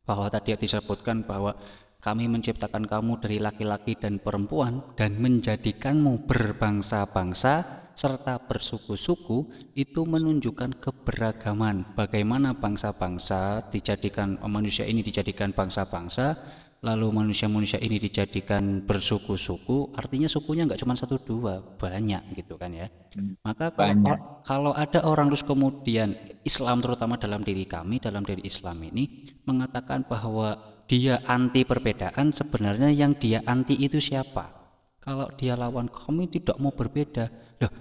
Bahwa 0.05 0.29
tadi 0.29 0.53
disebutkan 0.57 1.25
bahwa 1.25 1.57
kami 1.99 2.31
menciptakan 2.31 2.87
kamu 2.87 3.19
dari 3.19 3.43
laki-laki 3.43 3.99
dan 3.99 4.23
perempuan 4.23 4.85
dan 4.95 5.19
menjadikanmu 5.19 6.31
berbangsa-bangsa 6.31 7.87
serta 7.99 8.39
bersuku-suku 8.47 9.51
itu 9.75 10.07
menunjukkan 10.07 10.79
keberagaman 10.79 11.99
bagaimana 11.99 12.55
bangsa-bangsa 12.55 13.67
dijadikan 13.75 14.39
manusia 14.47 14.87
ini 14.87 15.03
dijadikan 15.03 15.51
bangsa-bangsa 15.51 16.39
lalu 16.79 17.11
manusia-manusia 17.11 17.83
ini 17.83 17.99
dijadikan 17.99 18.87
bersuku-suku, 18.87 19.91
artinya 19.99 20.31
sukunya 20.31 20.63
nggak 20.67 20.79
cuma 20.83 20.95
satu 20.95 21.19
dua, 21.19 21.59
banyak 21.79 22.23
gitu 22.39 22.55
kan 22.55 22.71
ya. 22.71 22.87
Hmm, 23.15 23.35
Maka 23.43 23.75
kalau, 23.75 24.15
kalau 24.47 24.73
ada 24.77 25.03
orang 25.03 25.27
terus 25.33 25.43
kemudian 25.43 26.15
Islam 26.47 26.79
terutama 26.79 27.19
dalam 27.19 27.43
diri 27.43 27.67
kami, 27.67 27.99
dalam 27.99 28.23
diri 28.23 28.47
Islam 28.47 28.79
ini 28.87 29.27
mengatakan 29.43 30.07
bahwa 30.07 30.55
dia 30.87 31.21
anti 31.27 31.67
perbedaan, 31.67 32.31
sebenarnya 32.33 32.89
yang 32.95 33.19
dia 33.19 33.43
anti 33.45 33.75
itu 33.77 33.99
siapa? 33.99 34.55
Kalau 35.03 35.29
dia 35.35 35.57
lawan 35.59 35.89
kami 35.91 36.31
tidak 36.31 36.57
mau 36.63 36.71
berbeda, 36.73 37.29
loh 37.61 37.73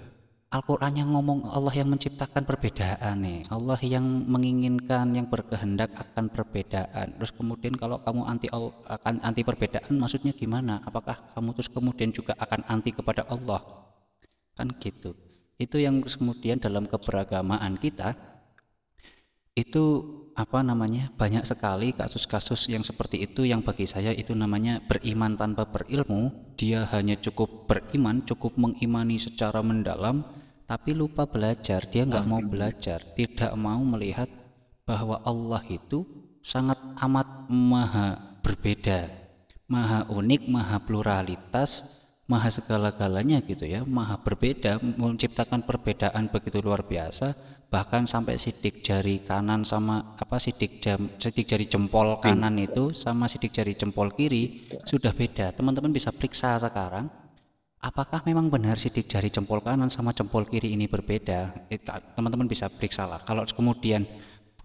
Al-Quran 0.48 0.96
yang 0.96 1.12
ngomong 1.12 1.44
Allah 1.52 1.76
yang 1.76 1.92
menciptakan 1.92 2.48
perbedaan 2.48 3.20
nih. 3.20 3.52
Allah 3.52 3.76
yang 3.84 4.06
menginginkan 4.32 5.12
yang 5.12 5.28
berkehendak 5.28 5.92
akan 5.92 6.32
perbedaan. 6.32 7.20
Terus 7.20 7.36
kemudian 7.36 7.76
kalau 7.76 8.00
kamu 8.00 8.24
anti 8.24 8.48
akan 8.48 9.20
anti 9.28 9.44
perbedaan 9.44 9.92
maksudnya 10.00 10.32
gimana? 10.32 10.80
Apakah 10.88 11.36
kamu 11.36 11.52
terus 11.52 11.68
kemudian 11.68 12.16
juga 12.16 12.32
akan 12.40 12.64
anti 12.64 12.96
kepada 12.96 13.28
Allah? 13.28 13.60
Kan 14.56 14.72
gitu. 14.80 15.20
Itu 15.60 15.84
yang 15.84 16.00
kemudian 16.00 16.64
dalam 16.64 16.88
keberagamaan 16.88 17.76
kita 17.76 18.16
itu 19.52 19.84
apa 20.38 20.62
namanya 20.62 21.10
banyak 21.18 21.50
sekali 21.50 21.98
kasus-kasus 21.98 22.70
yang 22.70 22.86
seperti 22.86 23.26
itu 23.26 23.42
yang 23.50 23.66
bagi 23.66 23.90
saya 23.90 24.14
itu 24.14 24.38
namanya 24.38 24.86
beriman 24.86 25.34
tanpa 25.34 25.66
berilmu. 25.66 26.54
Dia 26.54 26.86
hanya 26.94 27.18
cukup 27.18 27.66
beriman 27.66 28.22
cukup 28.22 28.54
mengimani 28.54 29.18
secara 29.18 29.66
mendalam 29.66 30.22
tapi 30.70 30.94
lupa 30.94 31.26
belajar. 31.26 31.90
Dia 31.90 32.06
nggak 32.06 32.28
mau 32.30 32.40
belajar 32.46 33.02
tidak 33.18 33.52
mau 33.58 33.82
melihat 33.82 34.30
bahwa 34.86 35.20
Allah 35.26 35.66
itu 35.68 36.06
sangat 36.46 36.80
amat 37.02 37.50
maha 37.52 38.40
berbeda 38.40 39.12
maha 39.68 40.08
unik 40.08 40.48
maha 40.48 40.80
pluralitas 40.80 41.84
maha 42.24 42.48
segala-galanya 42.48 43.44
gitu 43.44 43.68
ya 43.68 43.84
maha 43.84 44.16
berbeda 44.24 44.80
menciptakan 44.80 45.68
perbedaan 45.68 46.32
begitu 46.32 46.64
luar 46.64 46.88
biasa 46.88 47.36
bahkan 47.68 48.08
sampai 48.08 48.40
sidik 48.40 48.80
jari 48.80 49.28
kanan 49.28 49.68
sama 49.68 50.16
apa 50.16 50.40
sidik 50.40 50.80
jam 50.80 51.12
sidik 51.20 51.44
jari 51.52 51.68
jempol 51.68 52.24
kanan 52.24 52.56
itu 52.56 52.96
sama 52.96 53.28
sidik 53.28 53.52
jari 53.52 53.76
jempol 53.76 54.16
kiri 54.16 54.72
sudah 54.88 55.12
beda. 55.12 55.52
Teman-teman 55.52 55.92
bisa 55.92 56.16
periksa 56.16 56.56
sekarang 56.64 57.12
apakah 57.84 58.24
memang 58.24 58.48
benar 58.48 58.80
sidik 58.80 59.12
jari 59.12 59.28
jempol 59.28 59.60
kanan 59.60 59.92
sama 59.92 60.16
jempol 60.16 60.48
kiri 60.48 60.72
ini 60.80 60.88
berbeda? 60.88 61.68
Eh, 61.68 61.84
teman-teman 62.16 62.48
bisa 62.48 62.72
periksa 62.72 63.04
lah. 63.04 63.20
Kalau 63.28 63.44
kemudian 63.44 64.08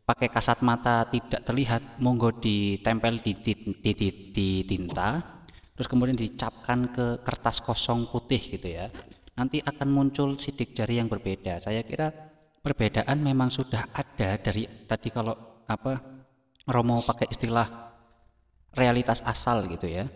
pakai 0.07 0.31
kasat 0.31 0.63
mata 0.63 1.03
tidak 1.11 1.43
terlihat 1.43 1.99
monggo 1.99 2.39
ditempel 2.39 3.19
di, 3.23 3.39
di, 3.39 3.53
di, 3.55 3.91
di, 3.95 4.09
di 4.35 4.49
tinta 4.67 5.23
terus 5.73 5.89
kemudian 5.89 6.19
dicapkan 6.19 6.91
ke 6.91 7.07
kertas 7.23 7.63
kosong 7.63 8.11
putih 8.11 8.43
gitu 8.43 8.67
ya 8.67 8.91
nanti 9.39 9.63
akan 9.65 9.89
muncul 9.89 10.37
sidik 10.37 10.77
jari 10.77 11.01
yang 11.01 11.09
berbeda. 11.09 11.59
Saya 11.65 11.83
kira 11.83 12.32
perbedaan 12.63 13.19
memang 13.19 13.51
sudah 13.51 13.91
ada 13.93 14.39
dari 14.39 14.65
tadi 14.87 15.11
kalau 15.11 15.35
apa 15.67 15.99
Romo 16.71 16.95
pakai 17.03 17.27
istilah 17.29 17.67
realitas 18.79 19.19
asal 19.27 19.67
gitu 19.67 19.91
ya. 19.91 20.07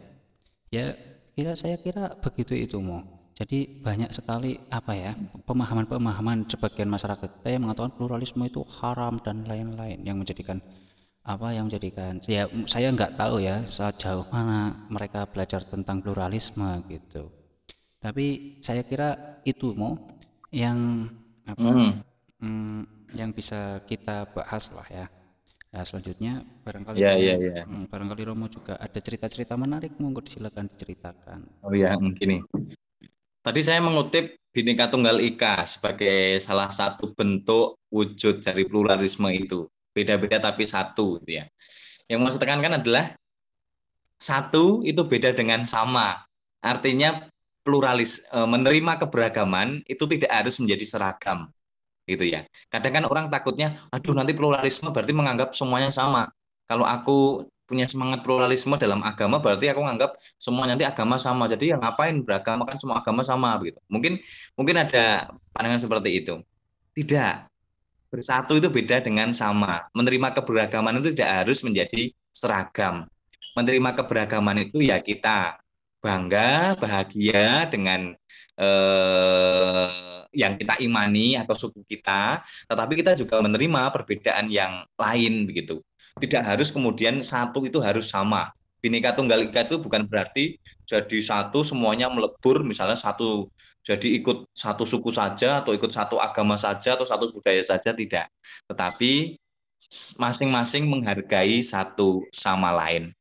Ya 0.70 0.94
kira 1.34 1.58
saya 1.58 1.76
kira 1.76 2.16
begitu 2.22 2.56
itu 2.56 2.78
mau 2.80 3.02
jadi 3.36 3.68
banyak 3.84 4.10
sekali 4.16 4.56
apa 4.72 4.96
ya 4.96 5.12
pemahaman-pemahaman 5.44 6.48
sebagian 6.48 6.88
masyarakat 6.88 7.28
kita 7.28 7.48
yang 7.52 7.68
mengatakan 7.68 7.92
pluralisme 7.92 8.40
itu 8.48 8.64
haram 8.80 9.20
dan 9.20 9.44
lain-lain 9.44 10.00
yang 10.00 10.16
menjadikan 10.16 10.64
apa 11.20 11.52
yang 11.52 11.68
menjadikan 11.68 12.16
ya 12.24 12.48
saya 12.64 12.88
nggak 12.96 13.20
tahu 13.20 13.44
ya 13.44 13.60
sejauh 13.68 14.24
mana 14.32 14.88
mereka 14.88 15.28
belajar 15.28 15.60
tentang 15.68 16.00
pluralisme 16.00 16.80
gitu. 16.88 17.28
Tapi 18.00 18.56
saya 18.64 18.80
kira 18.88 19.42
itu 19.44 19.76
mau 19.76 20.00
yang 20.48 21.10
apa 21.44 21.60
Hmm. 21.60 21.92
Mm, 22.40 23.12
yang 23.16 23.30
bisa 23.32 23.80
kita 23.86 24.28
bahas 24.32 24.68
lah 24.74 24.88
ya 24.90 25.06
Nah, 25.76 25.84
selanjutnya 25.84 26.40
barangkali 26.64 26.96
Ya, 26.96 27.12
Romo, 27.12 27.20
ya, 27.20 27.36
ya. 27.36 27.62
mm, 27.68 27.84
barangkali 27.92 28.22
Romo 28.24 28.46
juga 28.48 28.80
ada 28.80 28.96
cerita-cerita 28.96 29.60
menarik, 29.60 30.00
monggo 30.00 30.24
silakan 30.24 30.72
diceritakan. 30.72 31.44
Oh 31.60 31.76
ya, 31.76 31.92
gini. 32.16 32.40
Tadi 33.44 33.60
saya 33.60 33.84
mengutip 33.84 34.40
Bhinneka 34.56 34.88
Tunggal 34.88 35.20
Ika 35.20 35.68
sebagai 35.68 36.40
salah 36.40 36.72
satu 36.72 37.12
bentuk 37.12 37.76
wujud 37.92 38.40
dari 38.40 38.64
pluralisme 38.64 39.28
itu. 39.36 39.68
Beda-beda 39.92 40.40
tapi 40.40 40.64
satu, 40.64 41.20
gitu 41.20 41.44
ya. 41.44 41.46
Yang 42.08 42.18
mau 42.24 42.32
saya 42.32 42.42
tekankan 42.48 42.80
adalah 42.80 43.04
satu 44.16 44.80
itu 44.80 45.04
beda 45.04 45.36
dengan 45.36 45.60
sama. 45.68 46.24
Artinya 46.64 47.28
pluralis, 47.60 48.24
eh, 48.32 48.48
menerima 48.48 48.96
keberagaman 49.04 49.84
itu 49.84 50.08
tidak 50.08 50.32
harus 50.32 50.56
menjadi 50.56 50.84
seragam, 50.88 51.52
gitu 52.06 52.24
ya. 52.24 52.46
Kadang 52.70 53.02
kan 53.02 53.04
orang 53.10 53.26
takutnya, 53.28 53.74
aduh 53.90 54.14
nanti 54.14 54.32
pluralisme 54.32 54.88
berarti 54.94 55.12
menganggap 55.12 55.52
semuanya 55.52 55.90
sama. 55.90 56.30
Kalau 56.66 56.86
aku 56.86 57.46
punya 57.66 57.90
semangat 57.90 58.22
pluralisme 58.22 58.78
dalam 58.78 59.02
agama, 59.02 59.42
berarti 59.42 59.66
aku 59.66 59.82
menganggap 59.82 60.14
semua 60.38 60.70
nanti 60.70 60.86
agama 60.86 61.18
sama. 61.18 61.50
Jadi 61.50 61.74
yang 61.74 61.82
ngapain 61.82 62.14
beragama 62.22 62.62
kan 62.62 62.78
semua 62.78 63.02
agama 63.02 63.26
sama 63.26 63.58
begitu. 63.58 63.82
Mungkin 63.90 64.22
mungkin 64.54 64.76
ada 64.86 65.34
pandangan 65.50 65.82
seperti 65.82 66.10
itu. 66.22 66.34
Tidak. 66.94 67.34
Bersatu 68.06 68.54
itu 68.56 68.70
beda 68.70 69.02
dengan 69.02 69.34
sama. 69.34 69.90
Menerima 69.92 70.30
keberagaman 70.38 71.02
itu 71.02 71.10
tidak 71.12 71.42
harus 71.42 71.58
menjadi 71.66 72.14
seragam. 72.30 73.10
Menerima 73.58 73.90
keberagaman 73.98 74.62
itu 74.62 74.86
ya 74.86 75.02
kita 75.02 75.58
bangga, 75.98 76.78
bahagia 76.78 77.66
dengan 77.66 78.14
eh, 78.62 80.15
yang 80.36 80.60
kita 80.60 80.76
imani 80.84 81.40
atau 81.40 81.56
suku 81.56 81.80
kita, 81.88 82.44
tetapi 82.68 82.92
kita 83.00 83.16
juga 83.16 83.40
menerima 83.40 83.88
perbedaan 83.88 84.52
yang 84.52 84.84
lain 85.00 85.48
begitu. 85.48 85.80
Tidak 86.20 86.44
harus 86.44 86.68
kemudian 86.68 87.24
satu 87.24 87.64
itu 87.64 87.80
harus 87.80 88.12
sama. 88.12 88.52
Bhinneka 88.84 89.16
Tunggal 89.16 89.48
Ika 89.48 89.64
itu 89.64 89.80
bukan 89.80 90.04
berarti 90.04 90.60
jadi 90.84 91.18
satu 91.24 91.64
semuanya 91.64 92.12
melebur, 92.12 92.60
misalnya 92.62 92.94
satu 92.94 93.48
jadi 93.80 94.20
ikut 94.20 94.52
satu 94.52 94.84
suku 94.84 95.08
saja 95.08 95.64
atau 95.64 95.72
ikut 95.72 95.88
satu 95.88 96.20
agama 96.20 96.54
saja 96.60 96.94
atau 96.94 97.08
satu 97.08 97.32
budaya 97.32 97.64
saja 97.64 97.90
tidak. 97.96 98.26
Tetapi 98.68 99.40
masing-masing 100.20 100.86
menghargai 100.86 101.64
satu 101.64 102.22
sama 102.30 102.70
lain. 102.76 103.16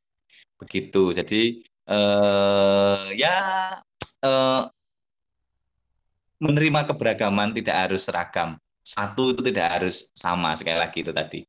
Begitu. 0.59 1.15
Jadi 1.15 1.63
eh, 1.87 3.05
ya 3.15 3.37
eh, 4.21 4.61
menerima 6.45 6.85
keberagaman 6.93 7.51
tidak 7.57 7.75
harus 7.75 8.05
seragam. 8.05 8.55
Satu 8.85 9.33
itu 9.33 9.41
tidak 9.41 9.67
harus 9.81 10.13
sama 10.13 10.53
sekali 10.53 10.77
lagi 10.77 11.01
itu 11.01 11.09
tadi. 11.09 11.41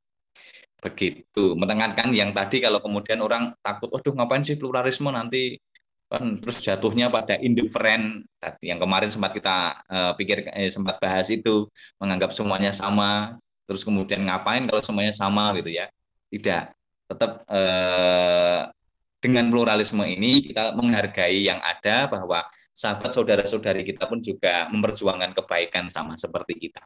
Begitu. 0.81 1.53
Menekankan 1.53 2.09
yang 2.17 2.33
tadi 2.33 2.65
kalau 2.65 2.81
kemudian 2.81 3.21
orang 3.21 3.53
takut, 3.61 3.93
waduh 3.93 4.13
ngapain 4.17 4.41
sih 4.41 4.57
pluralisme 4.57 5.13
nanti 5.13 5.61
kan 6.07 6.39
terus 6.39 6.63
jatuhnya 6.63 7.11
pada 7.11 7.35
indifferent 7.43 8.23
tadi 8.39 8.71
yang 8.71 8.79
kemarin 8.79 9.11
sempat 9.11 9.35
kita 9.35 9.75
eh, 9.91 10.13
pikir 10.15 10.47
eh, 10.55 10.71
sempat 10.71 11.03
bahas 11.03 11.27
itu 11.35 11.67
menganggap 11.99 12.31
semuanya 12.31 12.71
sama 12.71 13.35
terus 13.67 13.83
kemudian 13.83 14.23
ngapain 14.23 14.63
kalau 14.71 14.79
semuanya 14.87 15.11
sama 15.11 15.51
gitu 15.59 15.75
ya 15.75 15.91
tidak 16.31 16.79
tetap 17.11 17.43
eh, 17.51 18.71
dengan 19.17 19.49
pluralisme 19.49 20.05
ini 20.05 20.45
kita 20.53 20.77
menghargai 20.77 21.41
yang 21.49 21.59
ada 21.65 22.07
bahwa 22.07 22.45
sahabat 22.71 23.11
saudara-saudari 23.11 23.83
kita 23.83 24.07
pun 24.07 24.21
juga 24.21 24.69
memperjuangkan 24.71 25.33
kebaikan 25.33 25.89
sama 25.89 26.15
seperti 26.21 26.69
kita. 26.69 26.85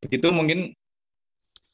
Begitu 0.00 0.30
mungkin 0.32 0.72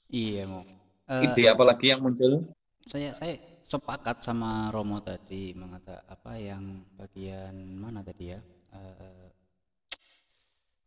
Iya, 0.07 0.47
mau. 0.47 0.63
Ide 1.07 1.51
apa 1.51 1.63
lagi 1.67 1.91
yang 1.91 2.03
muncul? 2.03 2.47
saya 2.87 3.11
saya 3.19 3.35
sepakat 3.67 4.23
sama 4.23 4.71
Romo 4.71 5.03
tadi 5.03 5.51
mengata 5.59 6.07
apa 6.07 6.39
yang 6.39 6.87
bagian 6.95 7.55
mana 7.75 7.99
tadi 8.07 8.31
ya? 8.31 8.39
Eh, 8.71 9.29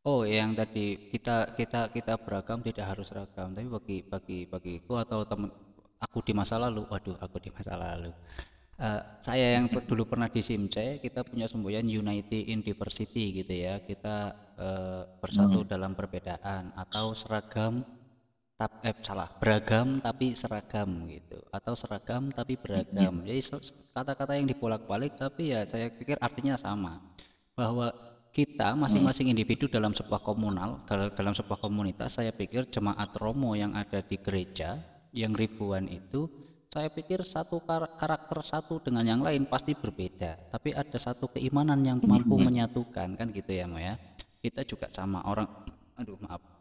oh, 0.07 0.23
yang 0.23 0.55
tadi 0.55 1.11
kita 1.11 1.59
kita 1.59 1.91
kita 1.91 2.15
beragam 2.23 2.63
tidak 2.63 2.95
harus 2.95 3.11
seragam, 3.11 3.51
tapi 3.51 3.67
bagi 3.67 3.97
bagi 4.07 4.39
bagiku 4.47 4.95
atau 4.95 5.27
temen 5.27 5.51
aku 5.99 6.23
di 6.23 6.33
masa 6.33 6.55
lalu, 6.57 6.87
waduh, 6.87 7.17
aku 7.19 7.37
di 7.43 7.49
masa 7.51 7.75
lalu. 7.75 8.11
Eh, 8.79 9.01
saya 9.19 9.59
yang 9.59 9.67
dulu 9.67 10.07
pernah 10.07 10.31
di 10.31 10.39
SIMC, 10.39 11.03
kita 11.03 11.27
punya 11.27 11.51
semboyan 11.51 11.83
Unity 11.83 12.47
in 12.47 12.63
Diversity 12.63 13.43
gitu 13.43 13.51
ya. 13.51 13.83
Kita 13.83 14.31
eh, 14.55 15.03
bersatu 15.19 15.67
dalam 15.67 15.91
perbedaan 15.99 16.71
atau 16.79 17.11
seragam 17.11 17.83
tap 18.59 18.83
eh 18.83 18.91
salah 19.03 19.31
beragam 19.39 19.99
tapi 19.99 20.31
seragam 20.35 21.07
gitu. 21.11 21.43
Atau 21.51 21.75
seragam 21.75 22.31
tapi 22.31 22.55
beragam. 22.55 23.23
Jadi 23.27 23.41
se- 23.43 23.75
kata-kata 23.91 24.39
yang 24.39 24.47
dibolak-balik 24.47 25.19
tapi 25.19 25.51
ya 25.51 25.67
saya 25.67 25.91
pikir 25.91 26.15
artinya 26.19 26.55
sama. 26.55 27.03
Bahwa 27.55 27.91
kita 28.31 28.77
masing-masing 28.79 29.27
individu 29.33 29.67
dalam 29.67 29.91
sebuah 29.91 30.21
komunal 30.23 30.85
dalam 31.17 31.33
sebuah 31.33 31.59
komunitas 31.59 32.21
saya 32.21 32.31
pikir 32.31 32.69
jemaat 32.69 33.11
Romo 33.17 33.57
yang 33.57 33.73
ada 33.73 34.05
di 34.05 34.15
gereja 34.21 34.77
yang 35.15 35.33
ribuan 35.33 35.89
itu 35.89 36.29
saya 36.69 36.93
pikir 36.93 37.25
satu 37.25 37.65
kar- 37.65 37.97
karakter 37.97 38.39
satu 38.45 38.77
dengan 38.77 39.01
yang 39.01 39.21
lain 39.25 39.49
pasti 39.49 39.73
berbeda 39.73 40.53
tapi 40.53 40.69
ada 40.73 40.97
satu 41.01 41.33
keimanan 41.33 41.81
yang 41.81 41.97
mampu 42.05 42.37
menyatukan 42.37 43.17
kan 43.17 43.27
gitu 43.33 43.51
ya 43.51 43.65
Mo 43.65 43.81
ya 43.81 43.97
kita 44.39 44.61
juga 44.63 44.87
sama 44.93 45.25
orang 45.25 45.49
aduh 45.97 46.15
maaf 46.21 46.59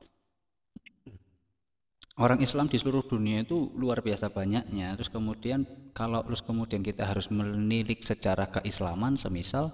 orang 2.19 2.43
Islam 2.43 2.67
di 2.67 2.77
seluruh 2.77 3.07
dunia 3.07 3.47
itu 3.47 3.71
luar 3.79 4.03
biasa 4.03 4.29
banyaknya. 4.29 4.99
Terus 4.99 5.11
kemudian 5.11 5.65
kalau 5.95 6.21
terus 6.27 6.43
kemudian 6.43 6.83
kita 6.83 7.07
harus 7.07 7.31
menilik 7.31 8.03
secara 8.03 8.51
keislaman, 8.51 9.15
semisal 9.15 9.71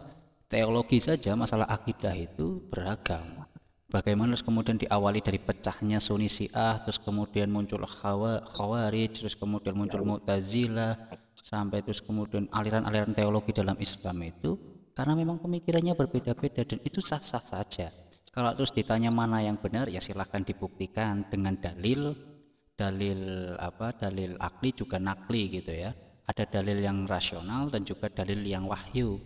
teologi 0.52 1.00
saja 1.00 1.32
masalah 1.34 1.66
akidah 1.66 2.12
itu 2.14 2.60
beragam. 2.68 3.48
Bagaimana 3.94 4.34
terus 4.34 4.42
kemudian 4.42 4.74
diawali 4.74 5.22
dari 5.22 5.38
pecahnya 5.38 6.02
Sunni 6.02 6.26
Syiah, 6.26 6.82
terus 6.82 6.98
kemudian 6.98 7.46
muncul 7.46 7.86
Khawa, 7.86 8.42
Khawarij, 8.42 9.22
terus 9.22 9.38
kemudian 9.38 9.78
muncul 9.78 10.02
Mu'tazilah, 10.02 10.98
sampai 11.38 11.78
terus 11.86 12.02
kemudian 12.02 12.50
aliran-aliran 12.50 13.14
teologi 13.14 13.54
dalam 13.54 13.78
Islam 13.78 14.18
itu 14.26 14.58
karena 14.98 15.14
memang 15.14 15.38
pemikirannya 15.38 15.94
berbeda-beda 15.94 16.66
dan 16.66 16.82
itu 16.82 16.98
sah-sah 16.98 17.38
saja. 17.38 17.94
Kalau 18.34 18.50
terus 18.58 18.74
ditanya 18.74 19.14
mana 19.14 19.38
yang 19.46 19.62
benar, 19.62 19.86
ya 19.86 20.02
silahkan 20.02 20.42
dibuktikan 20.42 21.30
dengan 21.30 21.54
dalil, 21.54 22.18
dalil 22.74 23.54
apa, 23.62 23.94
dalil 23.94 24.34
akli 24.42 24.74
juga 24.74 24.98
nakli 24.98 25.62
gitu 25.62 25.70
ya. 25.70 25.94
Ada 26.26 26.50
dalil 26.50 26.82
yang 26.82 27.06
rasional 27.06 27.70
dan 27.70 27.86
juga 27.86 28.10
dalil 28.10 28.42
yang 28.42 28.66
wahyu, 28.66 29.22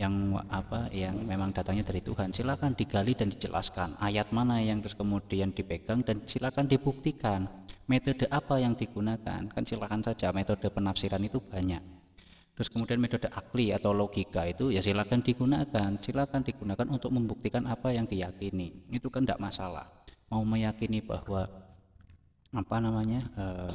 yang 0.00 0.32
apa, 0.48 0.88
yang 0.88 1.20
memang 1.28 1.52
datangnya 1.52 1.84
dari 1.84 2.00
Tuhan. 2.00 2.32
Silahkan 2.32 2.72
digali 2.72 3.12
dan 3.12 3.28
dijelaskan 3.28 4.00
ayat 4.00 4.32
mana 4.32 4.56
yang 4.64 4.80
terus 4.80 4.96
kemudian 4.96 5.52
dipegang 5.52 6.00
dan 6.00 6.24
silahkan 6.24 6.64
dibuktikan 6.64 7.44
metode 7.84 8.24
apa 8.32 8.56
yang 8.56 8.72
digunakan. 8.72 9.44
Kan 9.52 9.64
silahkan 9.68 10.00
saja 10.00 10.32
metode 10.32 10.72
penafsiran 10.72 11.20
itu 11.20 11.36
banyak. 11.36 12.00
terus 12.60 12.76
kemudian 12.76 13.00
metode 13.00 13.24
akli 13.32 13.72
atau 13.72 13.96
logika 13.96 14.44
itu 14.44 14.68
ya 14.68 14.84
silakan 14.84 15.24
digunakan 15.24 15.96
silakan 15.96 16.44
digunakan 16.44 16.84
untuk 16.92 17.08
membuktikan 17.08 17.64
apa 17.64 17.88
yang 17.88 18.04
diyakini 18.04 18.84
itu 18.92 19.08
kan 19.08 19.24
tidak 19.24 19.40
masalah 19.40 19.88
mau 20.28 20.44
meyakini 20.44 21.00
bahwa 21.00 21.48
apa 22.52 22.76
namanya 22.84 23.24
eh, 23.32 23.72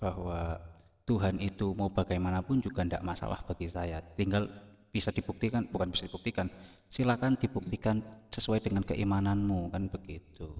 bahwa 0.00 0.56
Tuhan 1.04 1.36
itu 1.36 1.76
mau 1.76 1.92
bagaimanapun 1.92 2.64
juga 2.64 2.80
tidak 2.88 3.04
masalah 3.04 3.44
bagi 3.44 3.68
saya 3.68 4.00
tinggal 4.16 4.48
bisa 4.94 5.10
dibuktikan 5.10 5.66
bukan 5.66 5.90
bisa 5.90 6.06
dibuktikan 6.06 6.46
silakan 6.86 7.34
dibuktikan 7.34 7.98
sesuai 8.30 8.62
dengan 8.62 8.86
keimananmu 8.86 9.74
kan 9.74 9.90
begitu 9.90 10.54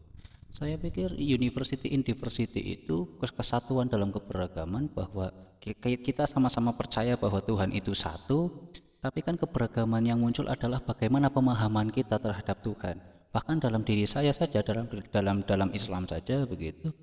saya 0.55 0.79
pikir 0.79 1.19
university 1.19 1.91
in 1.91 2.07
diversity 2.07 2.79
itu 2.79 3.19
kesatuan 3.19 3.91
dalam 3.91 4.15
keberagaman 4.15 4.87
bahwa 4.87 5.35
kita 5.83 6.31
sama-sama 6.31 6.71
percaya 6.79 7.19
bahwa 7.19 7.43
Tuhan 7.43 7.75
itu 7.75 7.91
satu, 7.91 8.71
tapi 9.03 9.27
kan 9.27 9.35
keberagaman 9.35 10.07
yang 10.07 10.23
muncul 10.23 10.47
adalah 10.47 10.79
bagaimana 10.79 11.27
pemahaman 11.27 11.91
kita 11.91 12.23
terhadap 12.23 12.63
Tuhan. 12.63 13.03
Bahkan 13.35 13.67
dalam 13.67 13.83
diri 13.83 14.07
saya 14.07 14.31
saja 14.31 14.63
dalam 14.63 14.87
dalam 15.11 15.43
dalam 15.43 15.75
Islam 15.75 16.07
saja 16.07 16.47
begitu. 16.47 16.95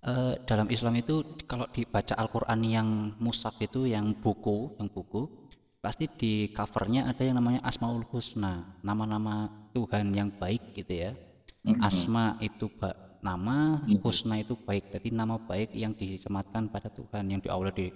Uh, 0.00 0.34
dalam 0.48 0.66
Islam 0.72 0.96
itu 0.96 1.20
kalau 1.44 1.68
dibaca 1.70 2.16
Al-Qur'an 2.16 2.58
yang 2.64 3.14
musaf 3.22 3.54
itu 3.62 3.84
yang 3.86 4.16
buku, 4.18 4.74
yang 4.80 4.88
buku, 4.90 5.28
pasti 5.80 6.06
di 6.12 6.52
covernya 6.52 7.08
ada 7.08 7.24
yang 7.24 7.40
namanya 7.40 7.64
Asmaul 7.64 8.04
Husna, 8.08 8.78
nama-nama 8.84 9.48
Tuhan 9.72 10.12
yang 10.12 10.28
baik 10.36 10.76
gitu 10.76 10.92
ya 10.92 11.12
Asma 11.80 12.40
itu 12.40 12.72
nama, 13.20 13.84
husna 14.00 14.40
itu 14.40 14.56
baik. 14.56 14.96
Jadi 14.96 15.12
nama 15.12 15.36
baik 15.36 15.76
yang 15.76 15.92
disematkan 15.92 16.72
pada 16.72 16.88
Tuhan 16.88 17.28
yang 17.28 17.40
diawali 17.44 17.70
di 17.76 17.86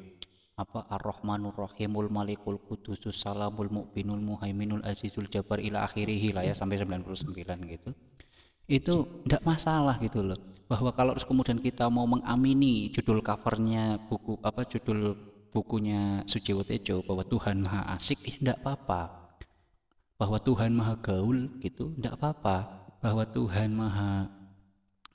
apa 0.55 0.87
Ar-Rahmanur 0.87 1.57
Rahimul 1.57 2.12
Malikul 2.12 2.62
Qudusus 2.62 3.25
Salamul 3.25 3.73
Mu'minul 3.73 4.23
Muhaiminul 4.23 4.85
Azizul 4.87 5.27
Jabar 5.27 5.59
ila 5.59 5.83
akhirih 5.88 6.31
lah 6.31 6.44
ya 6.47 6.55
sampai 6.55 6.79
99 6.79 7.73
gitu. 7.73 7.90
Itu 8.68 9.25
tidak 9.27 9.42
masalah 9.42 9.97
gitu 9.99 10.23
loh. 10.23 10.38
Bahwa 10.68 10.92
kalau 10.92 11.16
terus 11.16 11.27
kemudian 11.27 11.59
kita 11.59 11.88
mau 11.88 12.07
mengamini 12.07 12.92
judul 12.92 13.25
covernya 13.25 13.99
buku 14.07 14.38
apa 14.44 14.62
judul 14.68 15.16
bukunya 15.55 16.27
Sujiwo 16.27 16.67
Tejo 16.67 17.07
bahwa 17.07 17.23
Tuhan 17.23 17.62
Maha 17.62 17.95
Asik 17.95 18.27
ya 18.27 18.35
tidak 18.43 18.59
apa-apa. 18.67 19.31
Bahwa 20.19 20.38
Tuhan 20.43 20.75
Maha 20.75 20.99
Gaul 20.99 21.62
gitu 21.62 21.95
tidak 21.95 22.19
apa-apa. 22.19 22.83
Bahwa 22.99 23.23
Tuhan 23.23 23.71
maha 23.71 24.27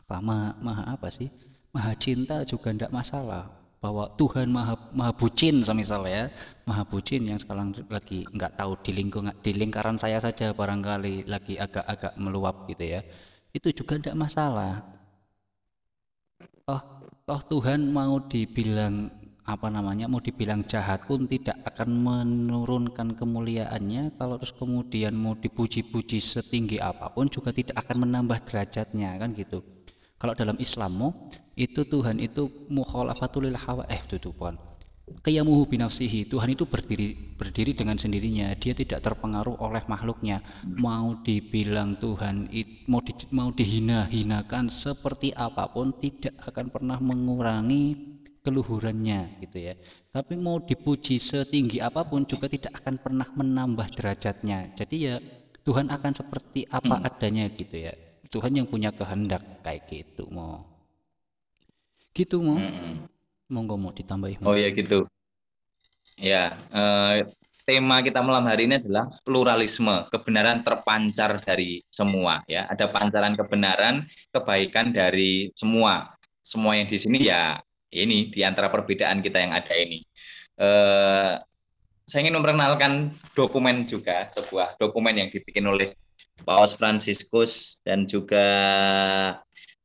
apa 0.05 0.17
maha, 0.21 0.49
maha 0.61 0.83
apa 0.95 1.09
sih? 1.11 1.27
Maha 1.75 1.91
cinta 1.99 2.47
juga 2.47 2.71
tidak 2.71 2.93
masalah. 2.95 3.51
Bahwa 3.83 4.07
Tuhan 4.15 4.47
maha 4.47 4.77
maha 4.95 5.11
bucin 5.11 5.65
misalnya 5.65 6.09
ya. 6.09 6.25
Maha 6.63 6.85
bucin 6.87 7.27
yang 7.27 7.41
sekarang 7.41 7.75
lagi 7.91 8.23
nggak 8.29 8.55
tahu 8.55 8.77
di 8.85 8.91
lingkungan 8.95 9.35
di 9.43 9.51
lingkaran 9.51 9.97
saya 9.97 10.21
saja 10.21 10.53
barangkali 10.55 11.27
lagi 11.27 11.57
agak-agak 11.59 12.13
meluap 12.15 12.69
gitu 12.69 12.85
ya. 12.85 13.01
Itu 13.51 13.73
juga 13.73 13.97
tidak 13.97 14.15
masalah. 14.21 14.85
Oh 16.69 16.81
toh 17.25 17.41
Tuhan 17.49 17.89
mau 17.89 18.21
dibilang 18.21 19.09
apa 19.49 19.65
namanya 19.73 20.05
mau 20.05 20.21
dibilang 20.21 20.61
jahat 20.69 21.09
pun 21.09 21.25
tidak 21.25 21.57
akan 21.65 21.89
menurunkan 21.89 23.17
kemuliaannya. 23.17 24.13
Kalau 24.21 24.37
terus 24.37 24.53
kemudian 24.53 25.17
mau 25.17 25.33
dipuji-puji 25.33 26.21
setinggi 26.21 26.77
apa 26.77 27.09
pun 27.09 27.25
juga 27.25 27.49
tidak 27.49 27.81
akan 27.81 28.05
menambah 28.05 28.45
derajatnya 28.45 29.17
kan 29.17 29.33
gitu. 29.33 29.65
Kalau 30.21 30.37
dalam 30.37 30.61
Islammu 30.61 31.33
itu 31.57 31.81
Tuhan 31.81 32.21
itu 32.21 32.69
mukhalafatul 32.69 33.49
hawa 33.57 33.89
eh 33.89 34.05
itu 34.05 34.29
bukan 34.29 34.69
qiyamuhu 35.25 35.65
binafsihi 35.65 36.29
Tuhan 36.29 36.53
itu 36.53 36.69
berdiri 36.69 37.33
berdiri 37.33 37.73
dengan 37.73 37.97
sendirinya. 37.97 38.53
Dia 38.57 38.77
tidak 38.77 39.01
terpengaruh 39.01 39.57
oleh 39.57 39.81
makhluknya. 39.89 40.43
Mau 40.65 41.17
dibilang 41.25 41.97
Tuhan 41.97 42.51
mau 42.85 43.01
di, 43.01 43.13
mau 43.33 43.49
dihina-hinakan 43.49 44.69
seperti 44.69 45.33
apa 45.33 45.71
pun 45.71 45.95
tidak 45.97 46.37
akan 46.45 46.69
pernah 46.69 46.97
mengurangi 47.01 48.18
keluhurannya 48.43 49.41
gitu 49.45 49.57
ya. 49.71 49.73
Tapi 50.09 50.33
mau 50.39 50.57
dipuji 50.57 51.21
setinggi 51.21 51.83
apa 51.83 52.07
pun 52.07 52.25
juga 52.25 52.49
tidak 52.49 52.81
akan 52.81 52.95
pernah 52.97 53.27
menambah 53.29 53.87
derajatnya. 53.93 54.73
Jadi 54.73 54.95
ya 54.97 55.15
Tuhan 55.63 55.91
akan 55.91 56.13
seperti 56.15 56.65
apa 56.71 56.95
hmm. 56.97 57.07
adanya 57.07 57.45
gitu 57.53 57.75
ya. 57.77 57.93
Tuhan 58.29 58.53
yang 58.57 58.67
punya 58.69 58.93
kehendak 58.93 59.61
kayak 59.65 59.89
gitu 59.89 60.29
mau. 60.29 60.65
Gitu 62.13 62.41
mau. 62.41 62.57
Hmm. 62.57 63.05
Monggo 63.49 63.75
mau 63.77 63.93
ditambahin. 63.93 64.45
Oh 64.45 64.53
ya 64.53 64.69
gitu. 64.69 65.09
Ya, 66.19 66.51
eh, 66.73 67.23
tema 67.63 68.01
kita 68.01 68.19
malam 68.25 68.43
hari 68.49 68.67
ini 68.67 68.81
adalah 68.81 69.07
pluralisme, 69.21 70.09
kebenaran 70.09 70.65
terpancar 70.65 71.37
dari 71.41 71.85
semua 71.93 72.41
ya. 72.49 72.65
Ada 72.65 72.89
pancaran 72.89 73.37
kebenaran, 73.37 74.09
kebaikan 74.33 74.89
dari 74.89 75.53
semua. 75.53 76.09
Semua 76.41 76.73
yang 76.77 76.89
di 76.89 76.97
sini 76.97 77.29
ya 77.29 77.61
ini 77.93 78.29
di 78.29 78.41
antara 78.45 78.69
perbedaan 78.69 79.21
kita 79.21 79.41
yang 79.41 79.53
ada 79.53 79.73
ini. 79.73 80.05
Eh, 80.59 81.33
saya 82.09 82.19
ingin 82.25 82.41
memperkenalkan 82.41 83.13
dokumen 83.37 83.85
juga, 83.85 84.25
sebuah 84.25 84.77
dokumen 84.81 85.13
yang 85.13 85.29
dibikin 85.29 85.65
oleh 85.69 85.93
Paus 86.41 86.73
Franciscus 86.79 87.77
dan 87.85 88.09
juga 88.09 88.45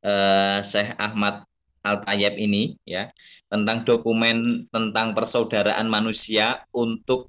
eh, 0.00 0.58
Syekh 0.64 0.96
Ahmad 0.96 1.44
Al 1.84 2.00
Tayyib 2.00 2.40
ini 2.40 2.80
ya 2.88 3.12
tentang 3.52 3.84
dokumen 3.84 4.64
tentang 4.72 5.12
persaudaraan 5.12 5.84
manusia 5.84 6.64
untuk 6.72 7.28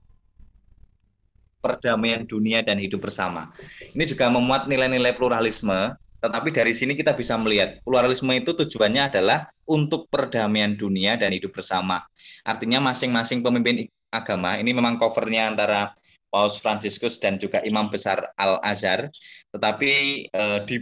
perdamaian 1.60 2.24
dunia 2.24 2.64
dan 2.64 2.80
hidup 2.80 3.04
bersama. 3.04 3.52
Ini 3.92 4.06
juga 4.08 4.32
memuat 4.32 4.70
nilai-nilai 4.70 5.12
pluralisme 5.12 5.98
tetapi 6.26 6.50
dari 6.50 6.74
sini 6.74 6.98
kita 6.98 7.14
bisa 7.14 7.38
melihat 7.38 7.78
pluralisme 7.86 8.34
itu 8.34 8.58
tujuannya 8.58 9.14
adalah 9.14 9.46
untuk 9.70 10.10
perdamaian 10.10 10.74
dunia 10.74 11.14
dan 11.22 11.30
hidup 11.30 11.54
bersama. 11.54 12.02
Artinya 12.42 12.82
masing-masing 12.82 13.46
pemimpin 13.46 13.86
agama 14.10 14.58
ini 14.58 14.74
memang 14.74 14.98
covernya 14.98 15.54
antara 15.54 15.94
Paus 16.34 16.58
Franciscus 16.58 17.22
dan 17.22 17.38
juga 17.38 17.62
Imam 17.62 17.88
Besar 17.88 18.34
Al 18.36 18.58
Azhar. 18.66 19.08
Tetapi 19.54 19.92
eh, 20.34 20.60
di 20.66 20.82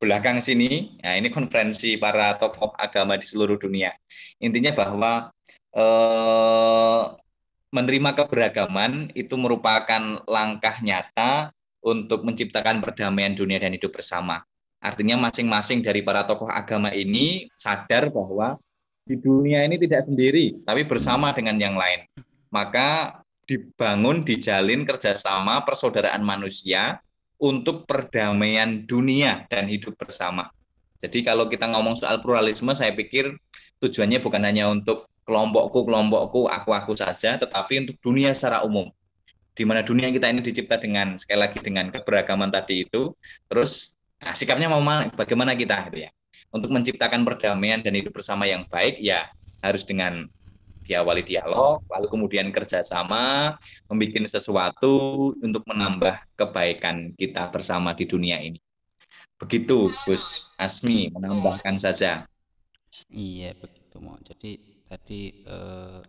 belakang 0.00 0.42
sini, 0.42 0.98
ya 0.98 1.14
ini 1.14 1.30
konferensi 1.30 1.94
para 1.96 2.34
tokoh 2.36 2.74
agama 2.74 3.14
di 3.14 3.24
seluruh 3.24 3.56
dunia. 3.56 3.94
Intinya 4.42 4.74
bahwa 4.74 5.30
eh, 5.72 7.02
menerima 7.70 8.10
keberagaman 8.18 9.14
itu 9.14 9.38
merupakan 9.38 10.02
langkah 10.26 10.76
nyata 10.82 11.54
untuk 11.80 12.26
menciptakan 12.26 12.82
perdamaian 12.84 13.32
dunia 13.32 13.56
dan 13.62 13.72
hidup 13.72 13.94
bersama. 13.94 14.44
Artinya 14.80 15.20
masing-masing 15.28 15.84
dari 15.84 16.00
para 16.00 16.24
tokoh 16.24 16.48
agama 16.48 16.88
ini 16.96 17.52
sadar 17.52 18.08
bahwa 18.08 18.56
di 19.04 19.20
dunia 19.20 19.60
ini 19.68 19.76
tidak 19.76 20.08
sendiri, 20.08 20.64
tapi 20.64 20.88
bersama 20.88 21.36
dengan 21.36 21.60
yang 21.60 21.76
lain. 21.76 22.08
Maka 22.48 23.20
dibangun, 23.44 24.24
dijalin 24.24 24.88
kerjasama 24.88 25.60
persaudaraan 25.68 26.24
manusia 26.24 27.04
untuk 27.36 27.84
perdamaian 27.84 28.84
dunia 28.88 29.44
dan 29.52 29.68
hidup 29.68 29.98
bersama. 30.00 30.48
Jadi 31.00 31.24
kalau 31.24 31.48
kita 31.48 31.68
ngomong 31.68 31.96
soal 31.96 32.20
pluralisme, 32.20 32.70
saya 32.76 32.92
pikir 32.92 33.36
tujuannya 33.80 34.20
bukan 34.20 34.42
hanya 34.44 34.68
untuk 34.68 35.08
kelompokku, 35.24 35.88
kelompokku, 35.88 36.46
aku, 36.46 36.70
aku 36.76 36.92
saja, 36.92 37.40
tetapi 37.40 37.88
untuk 37.88 37.96
dunia 38.04 38.36
secara 38.36 38.60
umum. 38.62 38.92
Di 39.56 39.64
mana 39.64 39.80
dunia 39.80 40.12
kita 40.12 40.28
ini 40.30 40.44
dicipta 40.44 40.76
dengan, 40.76 41.16
sekali 41.16 41.40
lagi, 41.40 41.58
dengan 41.58 41.88
keberagaman 41.88 42.52
tadi 42.52 42.84
itu, 42.86 43.16
terus 43.48 43.99
Nah, 44.20 44.36
sikapnya 44.36 44.68
mau 44.68 44.84
bagaimana 45.16 45.56
kita 45.56 45.88
gitu 45.88 46.04
ya. 46.04 46.10
Untuk 46.52 46.68
menciptakan 46.68 47.24
perdamaian 47.24 47.80
dan 47.80 47.96
hidup 47.96 48.12
bersama 48.12 48.44
yang 48.44 48.68
baik 48.68 49.00
ya 49.00 49.32
harus 49.64 49.84
dengan 49.88 50.28
diawali 50.84 51.22
dialog, 51.22 51.84
lalu 51.86 52.06
kemudian 52.10 52.48
kerjasama, 52.50 53.54
membuat 53.86 54.26
sesuatu 54.26 54.92
untuk 55.38 55.62
menambah 55.68 56.18
kebaikan 56.34 57.14
kita 57.14 57.46
bersama 57.52 57.94
di 57.94 58.04
dunia 58.08 58.40
ini. 58.42 58.58
Begitu, 59.40 59.88
Gus 60.04 60.26
Asmi, 60.58 61.08
menambahkan 61.14 61.80
saja. 61.80 62.26
Iya, 63.08 63.56
begitu 63.56 63.96
mau. 64.02 64.18
Jadi 64.20 64.82
tadi 64.84 65.46
eh, 65.46 66.00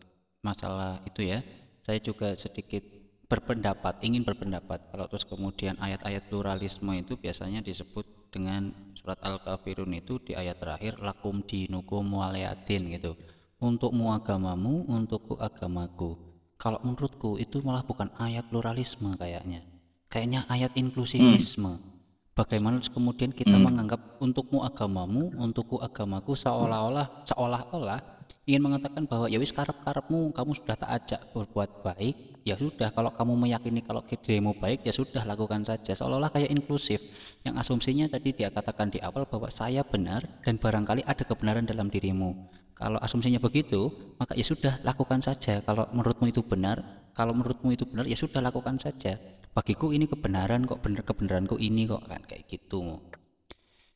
masalah 0.43 0.99
itu 1.07 1.23
ya, 1.23 1.39
saya 1.85 2.01
juga 2.01 2.33
sedikit 2.35 2.83
berpendapat, 3.31 4.03
ingin 4.03 4.27
berpendapat. 4.27 4.91
Kalau 4.91 5.07
terus 5.07 5.23
kemudian 5.23 5.79
ayat-ayat 5.79 6.27
pluralisme 6.27 6.91
itu 6.99 7.15
biasanya 7.15 7.63
disebut 7.63 8.27
dengan 8.27 8.91
surat 8.91 9.15
Al-Kafirun 9.23 9.95
itu 9.95 10.19
di 10.19 10.35
ayat 10.35 10.59
terakhir 10.59 10.99
lakum 10.99 11.39
dinukum 11.39 12.03
waliatin 12.11 12.91
gitu. 12.91 13.15
Untukmu 13.63 14.11
agamamu, 14.11 14.83
untukku 14.91 15.39
agamaku. 15.39 16.19
Kalau 16.59 16.83
menurutku 16.83 17.39
itu 17.39 17.63
malah 17.63 17.87
bukan 17.87 18.11
ayat 18.19 18.51
pluralisme 18.51 19.15
kayaknya. 19.15 19.63
Kayaknya 20.11 20.43
ayat 20.51 20.75
inklusivisme. 20.75 21.79
Hmm. 21.79 21.87
Bagaimana 22.35 22.83
terus 22.83 22.91
kemudian 22.91 23.31
kita 23.31 23.55
hmm. 23.55 23.63
menganggap 23.63 24.01
untukmu 24.19 24.67
agamamu, 24.67 25.31
untukku 25.39 25.79
agamaku 25.79 26.35
seolah-olah 26.35 27.23
seolah-olah 27.23 28.20
ingin 28.49 28.61
mengatakan 28.61 29.05
bahwa 29.05 29.29
ya 29.29 29.37
wis 29.37 29.53
karep-karepmu 29.53 30.33
kamu 30.33 30.51
sudah 30.57 30.73
tak 30.73 30.89
ajak 30.89 31.21
berbuat 31.31 31.85
baik 31.85 32.41
ya 32.41 32.57
sudah 32.57 32.89
kalau 32.89 33.13
kamu 33.13 33.37
meyakini 33.37 33.85
kalau 33.85 34.01
dirimu 34.01 34.57
baik 34.57 34.81
ya 34.81 34.93
sudah 34.93 35.21
lakukan 35.25 35.61
saja. 35.61 35.93
Seolah-olah 35.93 36.33
kayak 36.33 36.49
inklusif. 36.49 36.97
Yang 37.45 37.55
asumsinya 37.61 38.05
tadi 38.09 38.33
dia 38.33 38.49
katakan 38.49 38.89
di 38.89 38.97
awal 38.97 39.29
bahwa 39.29 39.49
saya 39.53 39.85
benar 39.85 40.25
dan 40.41 40.57
barangkali 40.57 41.05
ada 41.05 41.21
kebenaran 41.21 41.69
dalam 41.69 41.93
dirimu. 41.93 42.49
Kalau 42.73 42.97
asumsinya 42.97 43.37
begitu 43.37 43.93
maka 44.17 44.33
ya 44.33 44.45
sudah 44.45 44.81
lakukan 44.81 45.21
saja. 45.21 45.61
Kalau 45.61 45.85
menurutmu 45.93 46.33
itu 46.33 46.41
benar 46.41 46.81
kalau 47.13 47.37
menurutmu 47.37 47.77
itu 47.77 47.85
benar 47.85 48.09
ya 48.09 48.17
sudah 48.17 48.41
lakukan 48.41 48.81
saja. 48.81 49.21
Bagiku 49.53 49.93
ini 49.93 50.09
kebenaran 50.09 50.65
kok 50.65 50.81
benar 50.81 51.05
kebenaranku 51.05 51.61
ini 51.61 51.85
kok 51.85 52.07
kan 52.09 52.25
kayak 52.25 52.49
gitu 52.49 53.03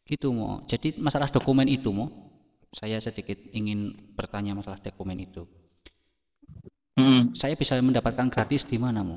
gitu 0.05 0.29
mau 0.29 0.61
jadi 0.69 0.93
masalah 1.01 1.33
dokumen 1.33 1.65
itu 1.65 1.89
mau 1.89 2.34
saya 2.75 2.99
sedikit 2.99 3.39
ingin 3.55 3.95
bertanya 4.19 4.51
masalah 4.51 4.83
dokumen 4.83 5.23
itu. 5.23 5.47
Hmm. 6.99 7.31
Saya 7.31 7.55
bisa 7.55 7.79
mendapatkan 7.79 8.27
gratis 8.27 8.67
di 8.67 8.75
mana, 8.75 8.99
Mu? 8.99 9.15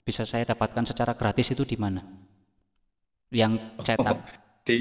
Bisa 0.00 0.24
saya 0.24 0.48
dapatkan 0.48 0.88
secara 0.88 1.12
gratis 1.12 1.52
itu 1.52 1.68
di 1.68 1.76
mana? 1.76 2.00
Yang 3.28 3.60
cetak. 3.84 4.16
Oh, 4.16 4.24
di 4.68 4.76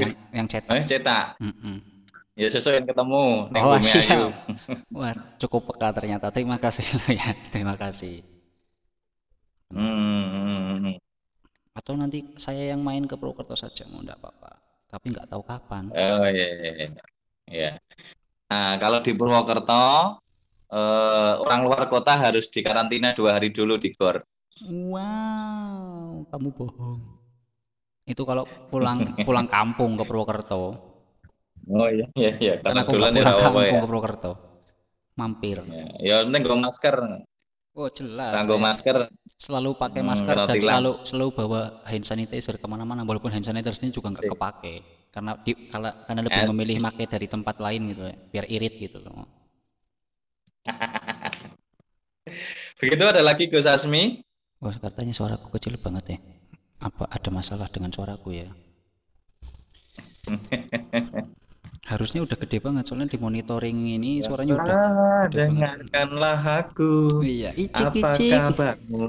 yang, 0.00 0.16
yang 0.32 0.46
cetak. 0.48 0.76
Eh, 0.80 0.84
cetak. 0.88 1.24
Mm 1.44 1.52
-mm. 1.60 1.76
Ya 2.38 2.48
sesuai 2.48 2.80
yang 2.80 2.88
ketemu. 2.88 3.24
Oh 3.52 3.76
iya. 3.76 4.16
Wah, 4.96 5.12
cukup 5.36 5.68
peka 5.68 5.92
ternyata. 5.92 6.32
Terima 6.32 6.56
kasih 6.56 6.86
ya. 7.12 7.36
Terima 7.52 7.76
kasih. 7.76 8.24
Hmm. 9.68 10.96
Atau 11.76 12.00
nanti 12.00 12.24
saya 12.40 12.72
yang 12.72 12.80
main 12.80 13.04
ke 13.04 13.12
Purwokerto 13.12 13.52
saja, 13.52 13.84
mau 13.92 14.00
enggak 14.00 14.16
apa-apa. 14.24 14.56
Tapi 14.88 15.12
nggak 15.12 15.28
tahu 15.28 15.42
kapan. 15.44 15.92
Oh 15.92 16.24
iya, 16.32 16.48
iya. 16.64 16.88
Iya. 17.48 17.72
Ya. 17.76 17.80
Nah, 18.48 18.80
kalau 18.80 19.04
di 19.04 19.12
Purwokerto, 19.12 20.16
eh, 20.72 21.32
orang 21.36 21.60
luar 21.68 21.84
kota 21.92 22.16
harus 22.16 22.48
dikarantina 22.48 23.12
dua 23.12 23.36
hari 23.36 23.52
dulu 23.52 23.76
di 23.76 23.92
GOR. 23.92 24.24
Wow, 24.66 26.24
kamu 26.32 26.48
bohong. 26.56 27.00
Itu 28.08 28.24
kalau 28.24 28.48
pulang 28.72 28.98
pulang 29.28 29.46
kampung 29.46 30.00
ke 30.00 30.04
Purwokerto. 30.08 30.62
Oh 31.68 31.88
iya 31.92 32.08
iya 32.16 32.32
iya. 32.40 32.54
Karena 32.64 32.88
aku 32.88 32.96
pulang 32.96 33.12
ya, 33.12 33.36
kampung 33.36 33.62
ya. 33.68 33.72
ke 33.76 33.84
Purwokerto. 33.84 34.32
Mampir. 35.20 35.60
Ya, 35.68 35.86
ya 36.00 36.16
penting 36.24 36.42
gue 36.48 36.56
masker. 36.56 36.96
Oh 37.76 37.88
jelas. 37.92 38.32
Kanggo 38.32 38.56
masker. 38.56 38.96
Selalu 39.38 39.70
pakai 39.76 40.00
hmm, 40.02 40.08
masker 40.10 40.34
hmm, 40.34 40.48
dan 40.48 40.56
selalu 40.58 40.92
selalu 41.04 41.28
bawa 41.36 41.62
hand 41.84 42.06
sanitizer 42.08 42.56
ke 42.56 42.66
mana-mana. 42.66 43.04
Walaupun 43.04 43.28
hand 43.30 43.44
sanitizer 43.44 43.84
ini 43.84 43.92
juga 43.92 44.08
nggak 44.08 44.34
kepake 44.34 44.97
karena 45.08 45.40
di, 45.40 45.56
kalau 45.72 45.90
karena 46.04 46.20
lebih 46.20 46.42
And... 46.44 46.50
memilih 46.52 46.76
make 46.84 47.04
dari 47.08 47.26
tempat 47.26 47.56
lain 47.58 47.92
gitu 47.92 48.02
ya, 48.06 48.16
biar 48.30 48.44
irit 48.46 48.74
gitu 48.76 49.00
loh. 49.00 49.24
Begitu 52.80 53.04
ada 53.08 53.24
lagi 53.24 53.48
Gus 53.48 53.64
Asmi 53.64 54.20
oh 54.60 54.74
katanya 54.74 55.16
suaraku 55.16 55.48
kecil 55.56 55.80
banget 55.80 56.16
ya. 56.16 56.18
Apa 56.78 57.10
ada 57.10 57.30
masalah 57.32 57.66
dengan 57.72 57.90
suaraku 57.90 58.36
ya? 58.36 58.52
Harusnya 61.90 62.20
udah 62.20 62.36
gede 62.36 62.60
banget 62.60 62.84
soalnya 62.84 63.08
di 63.08 63.16
monitoring 63.16 63.96
ini 63.96 64.20
suaranya 64.20 64.60
udah 64.60 64.76
gede 65.32 65.48
dengarkanlah 65.48 66.68
aku. 66.68 67.24
Iya 67.24 67.56
icik 67.56 67.96
icik 67.96 68.36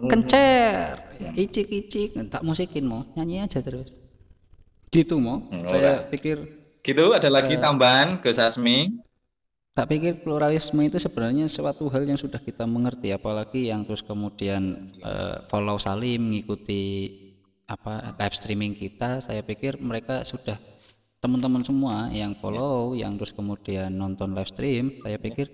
kencer. 0.07 0.95
Ya, 1.19 1.31
icik 1.35 1.67
icik 1.67 2.15
tak 2.31 2.39
musikin 2.47 2.87
mau. 2.87 3.03
Nyanyi 3.19 3.43
aja 3.43 3.59
terus 3.59 4.08
Gitu 4.89 5.15
mau. 5.21 5.45
Hmm, 5.49 5.61
saya 5.65 6.03
pikir 6.09 6.37
gitu 6.81 7.13
ada 7.13 7.29
lagi 7.29 7.55
uh, 7.57 7.61
tambahan 7.61 8.17
Gus 8.21 8.41
Asmi. 8.41 8.99
Tak 9.77 9.87
pikir 9.87 10.25
pluralisme 10.25 10.81
itu 10.83 10.99
sebenarnya 10.99 11.47
suatu 11.47 11.87
hal 11.87 12.03
yang 12.03 12.19
sudah 12.19 12.41
kita 12.41 12.67
mengerti 12.67 13.15
apalagi 13.15 13.69
yang 13.71 13.85
terus 13.87 14.03
kemudian 14.03 14.91
uh, 14.99 15.45
follow 15.47 15.79
Salim 15.79 16.33
mengikuti 16.33 17.15
apa 17.69 18.17
live 18.17 18.35
streaming 18.35 18.73
kita 18.73 19.21
saya 19.21 19.45
pikir 19.45 19.77
mereka 19.77 20.25
sudah 20.25 20.57
teman-teman 21.21 21.61
semua 21.61 22.09
yang 22.09 22.33
follow 22.41 22.97
yang 22.97 23.13
terus 23.15 23.29
kemudian 23.29 23.93
nonton 23.93 24.33
live 24.33 24.49
stream 24.49 24.97
saya 25.05 25.21
pikir 25.21 25.47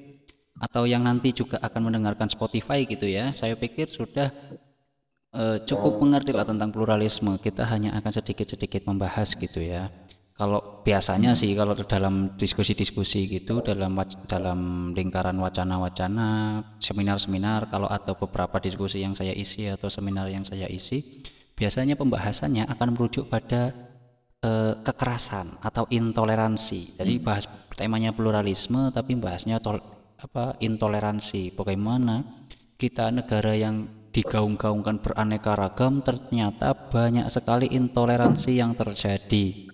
atau 0.55 0.87
yang 0.87 1.03
nanti 1.03 1.35
juga 1.35 1.59
akan 1.59 1.91
mendengarkan 1.91 2.31
Spotify 2.31 2.87
gitu 2.87 3.03
ya 3.03 3.35
saya 3.35 3.59
pikir 3.59 3.91
sudah 3.91 4.31
uh, 5.35 5.57
cukup 5.67 5.99
mengerti 5.99 6.31
lah 6.31 6.47
tentang 6.47 6.71
pluralisme. 6.71 7.35
Kita 7.37 7.67
hanya 7.67 7.93
akan 7.99 8.11
sedikit-sedikit 8.15 8.87
membahas 8.87 9.35
gitu 9.35 9.59
ya. 9.59 9.91
Kalau 10.35 10.83
biasanya 10.83 11.31
sih 11.31 11.55
kalau 11.55 11.79
dalam 11.79 12.35
diskusi-diskusi 12.35 13.23
gitu 13.23 13.63
dalam 13.63 13.95
dalam 14.27 14.91
lingkaran 14.91 15.39
wacana-wacana, 15.39 16.59
seminar-seminar 16.83 17.71
kalau 17.71 17.87
atau 17.87 18.19
beberapa 18.19 18.59
diskusi 18.59 18.99
yang 18.99 19.15
saya 19.15 19.31
isi 19.31 19.71
atau 19.71 19.87
seminar 19.87 20.27
yang 20.27 20.43
saya 20.43 20.67
isi, 20.67 21.23
biasanya 21.55 21.95
pembahasannya 21.95 22.67
akan 22.67 22.87
merujuk 22.91 23.31
pada 23.31 23.71
uh, 24.43 24.75
kekerasan 24.83 25.55
atau 25.63 25.87
intoleransi. 25.87 26.99
Jadi 26.99 27.13
bahas 27.23 27.47
temanya 27.71 28.11
pluralisme 28.11 28.91
tapi 28.91 29.15
bahasnya 29.15 29.63
tol, 29.63 29.79
apa 30.19 30.59
intoleransi. 30.59 31.55
Bagaimana 31.55 32.43
kita 32.75 33.07
negara 33.07 33.55
yang 33.55 33.87
digaung-gaungkan 34.15 35.03
beraneka 35.03 35.59
ragam 35.59 35.99
ternyata 35.99 36.71
banyak 36.71 37.27
sekali 37.27 37.67
intoleransi 37.75 38.55
yang 38.55 38.71
terjadi. 38.71 39.67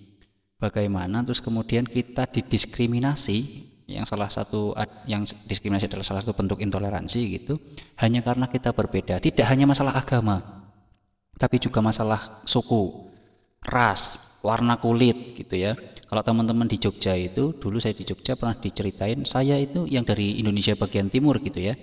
Bagaimana? 0.57 1.21
Terus 1.21 1.45
kemudian 1.45 1.85
kita 1.85 2.25
didiskriminasi 2.25 3.69
yang 3.85 4.09
salah 4.09 4.33
satu 4.33 4.73
yang 5.05 5.21
diskriminasi 5.45 5.85
adalah 5.85 6.05
salah 6.05 6.21
satu 6.25 6.33
bentuk 6.33 6.57
intoleransi 6.57 7.19
gitu 7.37 7.61
hanya 8.01 8.25
karena 8.25 8.49
kita 8.49 8.73
berbeda. 8.73 9.21
Tidak 9.21 9.45
hanya 9.45 9.69
masalah 9.69 9.93
agama 9.93 10.61
tapi 11.37 11.57
juga 11.57 11.81
masalah 11.81 12.45
suku 12.45 13.09
ras 13.65 14.21
warna 14.41 14.77
kulit 14.81 15.37
gitu 15.37 15.57
ya. 15.57 15.73
Kalau 16.05 16.21
teman-teman 16.21 16.67
di 16.67 16.75
Jogja 16.75 17.15
itu 17.15 17.55
dulu 17.55 17.79
saya 17.79 17.95
di 17.95 18.03
Jogja 18.03 18.35
pernah 18.35 18.57
diceritain 18.57 19.23
saya 19.23 19.55
itu 19.57 19.87
yang 19.87 20.03
dari 20.03 20.37
Indonesia 20.43 20.75
bagian 20.75 21.07
timur 21.07 21.39
gitu 21.39 21.63
ya 21.63 21.73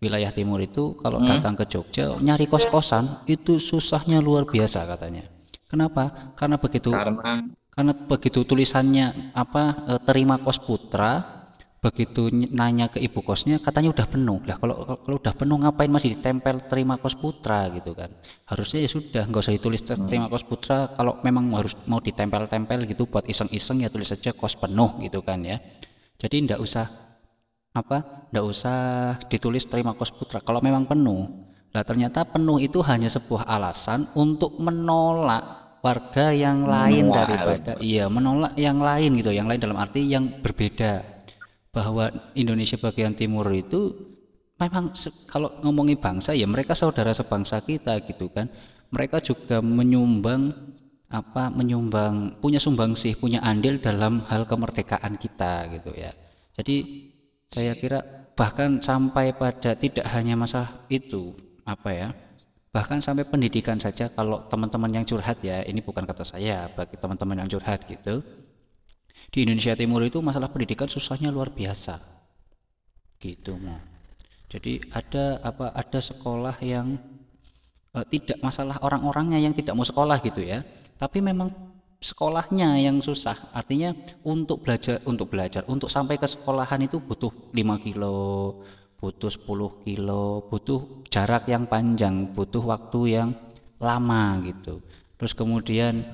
wilayah 0.00 0.28
timur 0.28 0.60
itu 0.60 0.96
kalau 1.00 1.20
hmm. 1.20 1.28
datang 1.28 1.54
ke 1.56 1.64
Jogja 1.68 2.16
nyari 2.20 2.46
kos-kosan 2.46 3.24
itu 3.24 3.56
susahnya 3.56 4.20
luar 4.20 4.44
biasa 4.44 4.84
katanya. 4.84 5.24
Kenapa? 5.66 6.34
Karena 6.38 6.60
begitu 6.60 6.94
karena, 6.94 7.42
karena 7.74 7.92
begitu 7.92 8.46
tulisannya 8.46 9.34
apa 9.34 9.62
e, 9.88 9.92
terima 10.06 10.38
kos 10.38 10.62
putra 10.62 11.36
begitu 11.86 12.32
nanya 12.32 12.90
ke 12.90 12.98
ibu 12.98 13.22
kosnya 13.22 13.62
katanya 13.62 13.94
udah 13.94 14.06
penuh 14.10 14.42
lah 14.42 14.58
kalau 14.58 14.74
kalau 15.06 15.16
udah 15.22 15.34
penuh 15.36 15.56
ngapain 15.62 15.86
masih 15.86 16.18
ditempel 16.18 16.66
terima 16.66 16.98
kos 16.98 17.14
putra 17.14 17.70
gitu 17.70 17.94
kan 17.94 18.10
harusnya 18.50 18.82
ya 18.82 18.90
sudah 18.90 19.22
nggak 19.30 19.42
usah 19.44 19.54
ditulis 19.54 19.86
hmm. 19.86 20.10
terima 20.10 20.26
kos 20.26 20.42
putra 20.42 20.90
kalau 20.98 21.22
memang 21.22 21.54
harus 21.54 21.78
mau 21.86 22.02
ditempel-tempel 22.02 22.90
gitu 22.90 23.06
buat 23.06 23.28
iseng-iseng 23.30 23.86
ya 23.86 23.88
tulis 23.92 24.10
saja 24.10 24.34
kos 24.34 24.58
penuh 24.58 24.98
gitu 24.98 25.22
kan 25.22 25.46
ya 25.46 25.62
jadi 26.18 26.48
ndak 26.48 26.58
usah 26.58 27.05
apa? 27.76 28.28
Ndak 28.32 28.44
usah 28.44 28.78
ditulis 29.28 29.68
terima 29.68 29.92
kos 29.92 30.10
putra. 30.10 30.40
Kalau 30.40 30.64
memang 30.64 30.88
penuh 30.88 31.46
lah 31.76 31.84
ternyata 31.84 32.24
penuh 32.24 32.56
itu 32.56 32.80
hanya 32.80 33.12
sebuah 33.12 33.44
alasan 33.44 34.08
untuk 34.16 34.56
menolak 34.56 35.76
warga 35.84 36.32
yang 36.32 36.64
lain 36.64 37.12
menolak. 37.12 37.18
daripada 37.20 37.72
iya 37.84 38.08
menolak 38.08 38.56
yang 38.56 38.80
lain 38.80 39.20
gitu. 39.20 39.28
Yang 39.28 39.46
lain 39.52 39.60
dalam 39.60 39.76
arti 39.76 40.00
yang 40.08 40.40
berbeda. 40.40 41.04
Bahwa 41.76 42.08
Indonesia 42.32 42.80
bagian 42.80 43.12
timur 43.12 43.44
itu 43.52 43.92
memang 44.56 44.96
kalau 45.28 45.60
ngomongin 45.60 46.00
bangsa 46.00 46.32
ya 46.32 46.48
mereka 46.48 46.72
saudara 46.72 47.12
sebangsa 47.12 47.60
kita 47.60 48.00
gitu 48.08 48.32
kan. 48.32 48.48
Mereka 48.88 49.20
juga 49.20 49.60
menyumbang 49.60 50.72
apa 51.06 51.52
menyumbang 51.54 52.40
punya 52.42 52.58
sumbangsih 52.58 53.14
punya 53.20 53.38
andil 53.44 53.78
dalam 53.78 54.24
hal 54.26 54.48
kemerdekaan 54.48 55.20
kita 55.20 55.68
gitu 55.76 55.92
ya. 55.92 56.16
Jadi 56.56 57.12
saya 57.52 57.72
kira 57.78 58.30
bahkan 58.36 58.82
sampai 58.84 59.32
pada 59.32 59.74
tidak 59.76 60.06
hanya 60.12 60.36
masalah 60.36 60.84
itu 60.92 61.32
apa 61.64 61.90
ya 61.90 62.08
bahkan 62.70 63.00
sampai 63.00 63.24
pendidikan 63.24 63.80
saja 63.80 64.12
kalau 64.12 64.44
teman-teman 64.52 65.00
yang 65.00 65.04
curhat 65.08 65.40
ya 65.40 65.64
ini 65.64 65.80
bukan 65.80 66.04
kata 66.04 66.24
saya 66.26 66.68
bagi 66.76 67.00
teman-teman 67.00 67.44
yang 67.44 67.48
curhat 67.48 67.88
gitu 67.88 68.20
di 69.32 69.42
Indonesia 69.42 69.72
Timur 69.72 70.04
itu 70.04 70.20
masalah 70.20 70.52
pendidikan 70.52 70.86
susahnya 70.86 71.34
luar 71.34 71.50
biasa. 71.50 71.98
Gitu 73.18 73.56
mau 73.58 73.80
jadi 74.46 74.78
ada 74.94 75.42
apa 75.42 75.74
ada 75.74 75.98
sekolah 75.98 76.56
yang 76.62 76.98
eh, 77.94 78.06
tidak 78.06 78.38
masalah 78.40 78.78
orang-orangnya 78.82 79.42
yang 79.42 79.54
tidak 79.54 79.74
mau 79.74 79.82
sekolah 79.82 80.22
gitu 80.22 80.42
ya 80.42 80.62
tapi 80.96 81.18
memang 81.18 81.50
sekolahnya 82.00 82.80
yang 82.80 83.00
susah. 83.00 83.52
Artinya 83.52 83.96
untuk 84.24 84.62
belajar 84.64 85.00
untuk 85.08 85.32
belajar 85.32 85.64
untuk 85.66 85.88
sampai 85.88 86.20
ke 86.20 86.28
sekolahan 86.28 86.84
itu 86.84 87.00
butuh 87.00 87.32
5 87.52 87.84
kilo 87.84 88.18
butuh 88.96 89.28
10 89.28 89.84
kilo 89.84 90.48
butuh 90.48 91.04
jarak 91.12 91.44
yang 91.52 91.68
panjang 91.68 92.32
butuh 92.32 92.64
waktu 92.64 93.00
yang 93.20 93.28
lama 93.76 94.40
gitu. 94.44 94.80
Terus 95.16 95.32
kemudian 95.36 96.04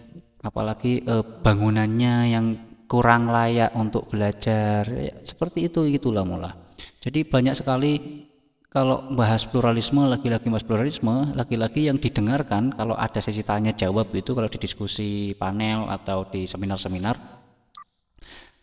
apalagi 0.42 1.03
eh, 1.07 1.25
bangunannya 1.42 2.14
yang 2.35 2.47
kurang 2.90 3.31
layak 3.31 3.73
untuk 3.73 4.11
belajar 4.12 4.85
ya, 4.85 5.14
seperti 5.25 5.71
itu 5.71 5.88
itulah 5.88 6.27
mula. 6.27 6.51
Jadi 7.01 7.25
banyak 7.25 7.55
sekali 7.57 8.27
kalau 8.73 9.05
bahas 9.13 9.45
pluralisme 9.45 10.01
lagi-lagi 10.09 10.49
bahas 10.49 10.65
pluralisme 10.65 11.37
lagi-lagi 11.37 11.93
yang 11.93 12.01
didengarkan 12.01 12.73
kalau 12.73 12.97
ada 12.97 13.21
sesi 13.21 13.45
tanya 13.45 13.77
jawab 13.77 14.09
itu 14.17 14.33
kalau 14.33 14.49
di 14.49 14.57
diskusi 14.57 15.37
panel 15.37 15.93
atau 15.93 16.25
di 16.25 16.49
seminar-seminar 16.49 17.21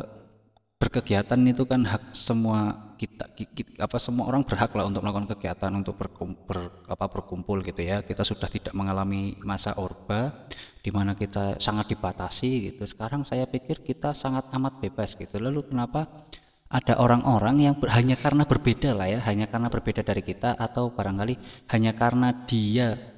berkegiatan 0.76 1.40
itu 1.48 1.64
kan 1.64 1.80
hak 1.88 2.12
semua 2.12 2.86
kita, 2.96 3.28
ki- 3.36 3.52
ki- 3.52 3.76
apa 3.80 3.96
semua 4.00 4.28
orang 4.28 4.44
berhak 4.44 4.72
lah 4.72 4.88
untuk 4.88 5.04
melakukan 5.04 5.28
kegiatan 5.36 5.72
untuk 5.72 5.96
berkum- 6.00 6.36
ber- 6.48 6.84
apa, 6.88 7.04
berkumpul 7.08 7.60
gitu 7.64 7.84
ya. 7.84 8.00
Kita 8.00 8.24
sudah 8.24 8.48
tidak 8.48 8.72
mengalami 8.72 9.36
masa 9.44 9.76
orba 9.76 10.48
di 10.80 10.90
mana 10.92 11.12
kita 11.12 11.60
sangat 11.60 11.92
dibatasi 11.92 12.72
gitu. 12.72 12.84
Sekarang 12.88 13.24
saya 13.24 13.44
pikir 13.48 13.84
kita 13.84 14.16
sangat 14.16 14.48
amat 14.52 14.80
bebas 14.80 15.12
gitu. 15.16 15.36
Lalu 15.36 15.68
kenapa 15.68 16.28
ada 16.66 16.98
orang-orang 16.98 17.56
yang 17.62 17.74
ber- 17.78 17.94
hanya 17.94 18.18
karena 18.18 18.42
berbeda 18.42 18.90
lah 18.90 19.06
ya 19.06 19.18
hanya 19.22 19.46
karena 19.46 19.70
berbeda 19.70 20.02
dari 20.02 20.22
kita 20.22 20.58
atau 20.58 20.90
barangkali 20.90 21.34
hanya 21.70 21.94
karena 21.94 22.34
dia 22.46 23.16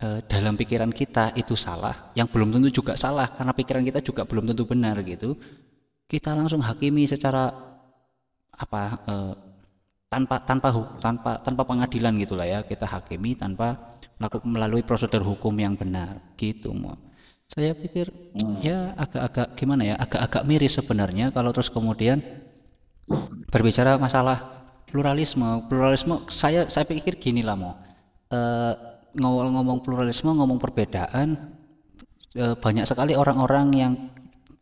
eh, 0.00 0.20
dalam 0.26 0.56
pikiran 0.56 0.90
kita 0.90 1.36
itu 1.36 1.54
salah, 1.54 2.10
yang 2.16 2.26
belum 2.26 2.50
tentu 2.56 2.72
juga 2.72 2.96
salah 2.96 3.28
karena 3.36 3.52
pikiran 3.52 3.84
kita 3.84 4.00
juga 4.00 4.24
belum 4.24 4.48
tentu 4.50 4.64
benar 4.64 4.96
gitu. 5.04 5.36
Kita 6.10 6.34
langsung 6.34 6.64
hakimi 6.64 7.06
secara 7.06 7.52
apa 8.50 8.82
eh, 9.06 9.34
tanpa 10.10 10.42
tanpa 10.42 10.68
tanpa 10.98 11.30
tanpa 11.44 11.62
pengadilan 11.68 12.16
gitulah 12.18 12.48
ya. 12.48 12.60
Kita 12.64 12.88
hakimi 12.88 13.36
tanpa 13.36 13.96
melakukan 14.18 14.48
melalui 14.48 14.82
prosedur 14.82 15.22
hukum 15.22 15.54
yang 15.60 15.76
benar 15.76 16.34
gitu. 16.40 16.72
Mo. 16.72 16.96
Saya 17.50 17.74
pikir 17.74 18.14
ya 18.62 18.94
agak-agak 18.94 19.58
gimana 19.58 19.82
ya, 19.82 19.94
agak-agak 19.98 20.42
miris 20.46 20.78
sebenarnya 20.78 21.34
kalau 21.34 21.50
terus 21.50 21.66
kemudian 21.66 22.22
berbicara 23.50 23.98
masalah 23.98 24.54
pluralisme 24.86 25.66
pluralisme 25.66 26.26
saya 26.30 26.70
saya 26.70 26.86
pikir 26.86 27.18
gini 27.18 27.42
lah 27.42 27.58
mau 27.58 27.74
Eh, 28.30 28.74
ngomong 29.18 29.58
ngomong 29.58 29.78
pluralisme 29.82 30.30
ngomong 30.30 30.62
perbedaan 30.62 31.50
eh, 32.38 32.54
banyak 32.54 32.86
sekali 32.86 33.18
orang-orang 33.18 33.66
yang 33.74 33.92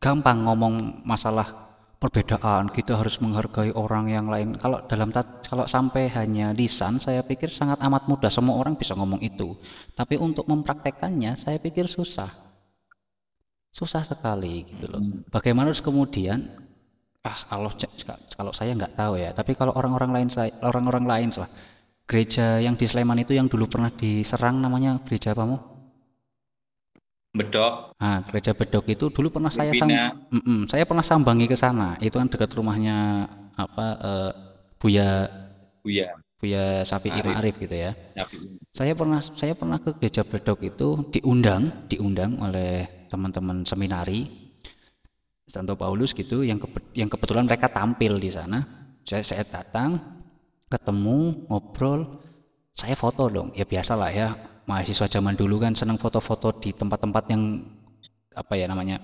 gampang 0.01 0.41
ngomong 0.41 1.05
masalah 1.05 1.69
perbedaan 2.01 2.73
kita 2.73 2.97
harus 2.97 3.21
menghargai 3.21 3.77
orang 3.77 4.09
yang 4.09 4.25
lain. 4.33 4.57
Kalau 4.57 4.81
dalam 4.89 5.13
kalau 5.45 5.69
sampai 5.69 6.09
hanya 6.17 6.57
lisan 6.57 6.97
saya 6.97 7.21
pikir 7.21 7.53
sangat 7.53 7.77
amat 7.85 8.09
mudah. 8.09 8.33
Semua 8.33 8.57
orang 8.57 8.73
bisa 8.73 8.97
ngomong 8.97 9.21
itu. 9.21 9.53
Tapi 9.93 10.17
untuk 10.17 10.49
mempraktekkannya 10.49 11.37
saya 11.37 11.61
pikir 11.61 11.85
susah. 11.85 12.33
Susah 13.69 14.01
sekali 14.01 14.65
gitu 14.65 14.89
loh. 14.89 15.29
Bagaimana 15.29 15.77
terus 15.77 15.85
kemudian 15.85 16.57
ah 17.29 17.37
kalau 17.45 17.71
kalau 18.33 18.53
saya 18.57 18.73
nggak 18.73 18.97
tahu 18.97 19.21
ya 19.21 19.31
tapi 19.37 19.53
kalau 19.53 19.77
orang-orang 19.77 20.11
lain 20.17 20.29
saya 20.33 20.49
orang-orang 20.65 21.05
lain 21.05 21.29
lah 21.37 21.51
gereja 22.09 22.57
yang 22.65 22.75
di 22.81 22.89
Sleman 22.89 23.21
itu 23.21 23.37
yang 23.37 23.53
dulu 23.53 23.69
pernah 23.69 23.93
diserang 23.93 24.65
namanya 24.65 24.97
gereja 25.05 25.37
apa 25.37 25.45
Mo? 25.45 25.59
Bedok, 27.37 27.93
Nah, 28.01 28.25
gereja 28.25 28.57
Bedok 28.57 28.89
itu 28.89 29.13
dulu 29.13 29.29
pernah 29.29 29.53
saya 29.53 29.77
sam 29.77 29.93
Pembina. 29.93 30.17
Mm-mm, 30.33 30.65
saya 30.65 30.89
pernah 30.89 31.05
sambangi 31.05 31.45
ke 31.45 31.55
sana. 31.55 32.01
Itu 32.01 32.17
kan 32.17 32.33
dekat 32.33 32.51
rumahnya 32.57 33.29
apa 33.53 33.87
eh, 34.01 34.31
Buya 34.81 35.29
Buya, 35.85 36.09
Buya 36.41 36.89
Safi'i 36.89 37.21
Arif. 37.21 37.37
Ma'arif 37.37 37.55
gitu 37.61 37.77
ya. 37.77 37.93
Syafi'i. 38.17 38.49
Saya 38.73 38.93
pernah 38.97 39.21
saya 39.21 39.53
pernah 39.53 39.77
ke 39.77 39.93
gereja 40.01 40.25
Bedok 40.25 40.65
itu 40.65 40.89
diundang 41.13 41.85
diundang 41.93 42.41
oleh 42.41 43.07
teman-teman 43.13 43.63
seminari 43.69 44.48
Santo 45.49 45.75
Paulus 45.75 46.13
gitu 46.13 46.45
yang 46.45 46.61
kebe- 46.61 46.93
yang 46.93 47.09
kebetulan 47.09 47.49
mereka 47.49 47.73
tampil 47.73 48.21
di 48.21 48.29
sana. 48.29 48.61
Saya 49.03 49.25
saya 49.25 49.43
datang 49.49 49.97
ketemu 50.69 51.49
ngobrol 51.49 52.21
saya 52.77 52.95
foto 52.95 53.27
dong. 53.33 53.49
Ya 53.57 53.65
biasalah 53.65 54.11
ya 54.13 54.37
mahasiswa 54.69 55.09
zaman 55.09 55.35
dulu 55.35 55.65
kan 55.65 55.73
senang 55.73 55.97
foto-foto 55.97 56.53
di 56.61 56.77
tempat-tempat 56.77 57.25
yang 57.33 57.65
apa 58.37 58.55
ya 58.55 58.69
namanya 58.69 59.01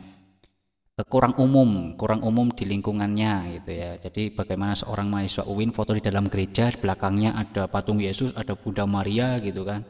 eh, 0.94 1.07
kurang 1.09 1.35
umum 1.40 1.96
kurang 1.96 2.20
umum 2.20 2.52
di 2.52 2.68
lingkungannya 2.68 3.59
gitu 3.59 3.70
ya. 3.72 3.96
Jadi 3.96 4.37
bagaimana 4.37 4.76
seorang 4.76 5.09
mahasiswa 5.09 5.48
UIN 5.48 5.72
foto 5.72 5.96
di 5.96 6.04
dalam 6.04 6.28
gereja 6.28 6.68
di 6.68 6.76
belakangnya 6.76 7.35
ada 7.40 7.64
patung 7.66 7.98
Yesus 8.04 8.37
ada 8.37 8.52
Bunda 8.52 8.85
Maria 8.85 9.40
gitu 9.40 9.64
kan. 9.64 9.80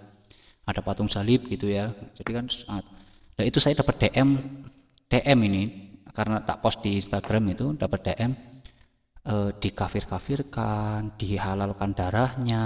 Ada 0.65 0.81
patung 0.81 1.11
salib 1.11 1.45
gitu 1.51 1.67
ya. 1.67 1.91
Jadi 2.15 2.31
kan 2.31 2.47
sangat 2.47 2.87
nah 3.35 3.43
itu 3.43 3.59
saya 3.59 3.75
dapat 3.75 3.99
DM 3.99 4.39
DM 5.11 5.39
ini 5.51 5.63
karena 6.15 6.39
tak 6.47 6.63
post 6.63 6.79
di 6.81 6.95
Instagram 6.95 7.43
itu 7.51 7.67
dapat 7.75 8.01
DM 8.07 8.33
eh, 9.27 9.51
dikafir-kafirkan, 9.59 11.19
dihalalkan 11.19 11.91
darahnya, 11.91 12.65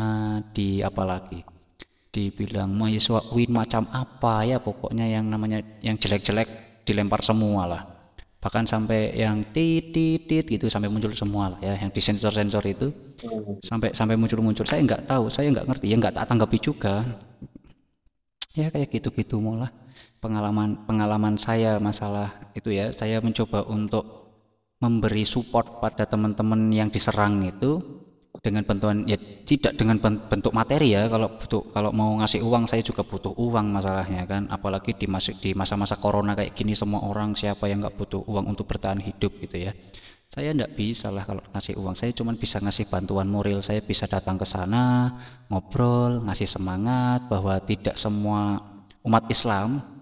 di 0.53 0.85
apa 0.85 1.03
lagi? 1.09 1.41
Dibilang 2.13 2.69
mahasiswa 2.77 3.25
UIN 3.33 3.53
macam 3.53 3.89
apa 3.89 4.45
ya 4.45 4.61
pokoknya 4.61 5.09
yang 5.09 5.29
namanya 5.29 5.65
yang 5.81 5.97
jelek-jelek 5.97 6.83
dilempar 6.85 7.25
semua 7.25 7.65
lah. 7.65 7.83
Bahkan 8.39 8.71
sampai 8.71 9.19
yang 9.19 9.51
tit 9.51 9.91
tit 9.91 10.29
tit 10.31 10.45
gitu 10.47 10.71
sampai 10.71 10.87
muncul 10.93 11.11
semua 11.11 11.57
lah 11.57 11.61
ya, 11.65 11.75
yang 11.75 11.91
disensor-sensor 11.91 12.63
itu 12.69 12.87
sampai 13.65 13.97
sampai 13.97 14.15
muncul-muncul. 14.15 14.63
Saya 14.69 14.85
nggak 14.85 15.09
tahu, 15.09 15.27
saya 15.33 15.51
nggak 15.51 15.67
ngerti, 15.67 15.87
ya 15.91 15.97
nggak 15.99 16.15
tak 16.21 16.27
tanggapi 16.29 16.59
juga. 16.61 16.95
Ya 18.57 18.69
kayak 18.73 18.93
gitu-gitu 18.93 19.39
malah 19.41 19.71
pengalaman 20.19 20.85
pengalaman 20.85 21.35
saya 21.39 21.79
masalah 21.79 22.53
itu 22.55 22.75
ya, 22.75 22.91
saya 22.95 23.23
mencoba 23.23 23.67
untuk 23.67 24.05
memberi 24.79 25.27
support 25.27 25.83
pada 25.83 26.07
teman-teman 26.07 26.71
yang 26.71 26.87
diserang 26.91 27.43
itu 27.43 27.83
dengan 28.39 28.63
bantuan 28.63 29.03
ya 29.03 29.19
tidak 29.43 29.75
dengan 29.75 29.99
ben- 29.99 30.23
bentuk 30.31 30.55
materi 30.55 30.95
ya. 30.95 31.11
Kalau 31.11 31.39
butuh 31.39 31.75
kalau 31.75 31.91
mau 31.91 32.15
ngasih 32.23 32.43
uang 32.47 32.71
saya 32.71 32.83
juga 32.87 33.03
butuh 33.03 33.35
uang 33.35 33.67
masalahnya 33.75 34.23
kan. 34.31 34.47
Apalagi 34.47 34.95
di 34.95 35.11
masuk 35.11 35.43
di 35.43 35.53
masa-masa 35.59 35.99
corona 35.99 36.39
kayak 36.39 36.55
gini 36.55 36.79
semua 36.79 37.03
orang 37.03 37.35
siapa 37.35 37.67
yang 37.67 37.83
nggak 37.83 37.99
butuh 37.99 38.23
uang 38.23 38.47
untuk 38.55 38.71
bertahan 38.71 39.03
hidup 39.03 39.35
gitu 39.43 39.59
ya. 39.59 39.75
Saya 40.29 40.53
nggak 40.53 40.77
bisa 40.77 41.09
lah 41.11 41.25
kalau 41.27 41.43
ngasih 41.51 41.75
uang. 41.81 41.97
Saya 41.99 42.13
cuma 42.15 42.37
bisa 42.37 42.63
ngasih 42.63 42.87
bantuan 42.87 43.27
moral. 43.27 43.65
Saya 43.65 43.83
bisa 43.83 44.07
datang 44.07 44.39
ke 44.39 44.47
sana 44.47 45.11
ngobrol 45.51 46.23
ngasih 46.29 46.47
semangat 46.47 47.27
bahwa 47.27 47.59
tidak 47.65 47.99
semua 47.99 48.61
umat 49.03 49.27
Islam 49.33 49.98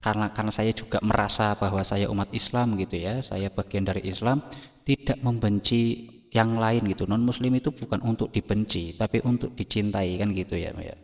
karena 0.00 0.26
karena 0.32 0.52
saya 0.52 0.72
juga 0.72 0.98
merasa 1.04 1.52
bahwa 1.60 1.84
saya 1.84 2.08
umat 2.08 2.32
Islam 2.32 2.76
gitu 2.80 2.96
ya 2.96 3.20
saya 3.20 3.52
bagian 3.52 3.84
dari 3.84 4.02
Islam 4.08 4.40
tidak 4.88 5.20
membenci 5.20 6.08
yang 6.32 6.56
lain 6.56 6.86
gitu. 6.88 7.04
Non 7.10 7.20
muslim 7.20 7.52
itu 7.60 7.70
bukan 7.74 8.00
untuk 8.06 8.32
dibenci 8.32 8.96
tapi 8.96 9.20
untuk 9.22 9.52
dicintai 9.58 10.16
kan 10.20 10.32
gitu 10.32 10.56
ya 10.56 10.72
ya. 10.80 10.96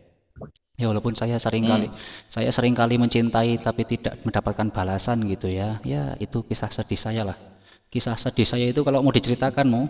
Ya 0.77 0.87
walaupun 0.93 1.17
saya 1.17 1.41
sering 1.41 1.65
kali 1.65 1.89
saya 2.29 2.53
sering 2.53 2.77
kali 2.77 3.01
mencintai 3.01 3.57
tapi 3.65 3.89
tidak 3.89 4.21
mendapatkan 4.25 4.69
balasan 4.73 5.25
gitu 5.29 5.49
ya. 5.49 5.81
Ya 5.85 6.17
itu 6.21 6.45
kisah 6.45 6.69
sedih 6.73 7.01
saya 7.01 7.23
lah. 7.25 7.37
Kisah 7.89 8.17
sedih 8.17 8.45
saya 8.49 8.67
itu 8.69 8.81
kalau 8.85 9.01
mau 9.01 9.13
diceritakan 9.13 9.67
mau 9.69 9.85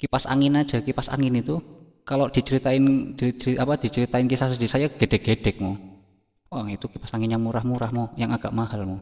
kipas 0.00 0.24
angin 0.28 0.56
aja 0.60 0.80
kipas 0.84 1.08
angin 1.12 1.40
itu 1.40 1.60
kalau 2.04 2.28
diceritain 2.28 3.12
di- 3.16 3.36
di- 3.36 3.58
apa 3.58 3.76
diceritain 3.80 4.28
kisah 4.28 4.52
sedih 4.52 4.70
saya 4.70 4.86
gede-gedek 4.92 5.56
mau 5.60 5.76
Wah 6.46 6.66
itu 6.70 6.86
kipas 6.86 7.10
angin 7.10 7.34
yang 7.34 7.42
murah-murah 7.42 7.90
mau, 7.90 8.06
yang 8.14 8.30
agak 8.30 8.54
mahal 8.54 8.86
mau. 8.86 9.00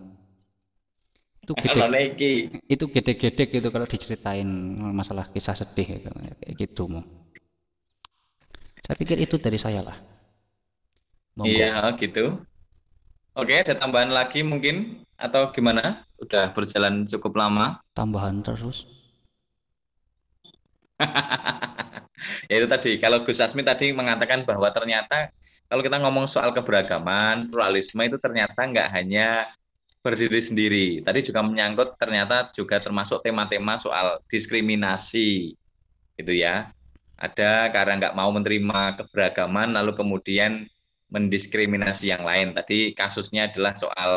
Itu 1.45 1.53
gede, 1.61 1.77
Kalau 1.77 1.89
Nike, 1.93 2.33
itu 2.73 2.85
gede-gede 2.89 3.45
gitu 3.53 3.69
kalau 3.69 3.85
diceritain 3.85 4.49
masalah 4.97 5.29
kisah 5.29 5.53
sedih 5.53 6.01
gitu, 6.01 6.09
kayak 6.09 6.55
gitu 6.57 6.89
mau. 6.89 7.05
Saya 8.81 8.97
pikir 8.97 9.21
itu 9.21 9.37
dari 9.37 9.61
saya 9.61 9.85
lah. 9.85 9.97
Monggo. 11.37 11.53
Iya, 11.53 11.93
gitu. 12.01 12.41
Oke, 13.35 13.61
ada 13.61 13.75
tambahan 13.77 14.15
lagi 14.15 14.41
mungkin 14.47 15.05
atau 15.21 15.51
gimana? 15.51 16.07
Udah 16.23 16.49
berjalan 16.55 17.05
cukup 17.05 17.37
lama. 17.37 17.83
Tambahan 17.93 18.41
terus. 18.41 18.89
Ya 22.49 22.55
itu 22.61 22.69
tadi, 22.69 22.97
kalau 23.01 23.23
Gus 23.23 23.41
Asmi 23.41 23.65
tadi 23.65 23.91
mengatakan 23.91 24.43
bahwa 24.43 24.69
ternyata 24.71 25.31
kalau 25.69 25.83
kita 25.83 25.97
ngomong 26.01 26.29
soal 26.29 26.53
keberagaman, 26.53 27.49
pluralisme 27.49 28.01
itu 28.05 28.19
ternyata 28.21 28.61
nggak 28.61 28.89
hanya 28.93 29.49
berdiri 30.05 30.41
sendiri. 30.41 30.87
Tadi 31.01 31.25
juga 31.25 31.41
menyangkut 31.41 31.97
ternyata 31.97 32.53
juga 32.53 32.77
termasuk 32.77 33.25
tema-tema 33.25 33.81
soal 33.81 34.21
diskriminasi, 34.29 35.57
gitu 36.21 36.33
ya. 36.37 36.69
Ada 37.17 37.73
karena 37.73 37.97
nggak 37.97 38.17
mau 38.19 38.29
menerima 38.29 39.01
keberagaman, 39.01 39.73
lalu 39.73 39.97
kemudian 39.97 40.69
mendiskriminasi 41.09 42.11
yang 42.11 42.27
lain. 42.27 42.53
Tadi 42.53 42.93
kasusnya 42.93 43.49
adalah 43.49 43.73
soal 43.73 44.13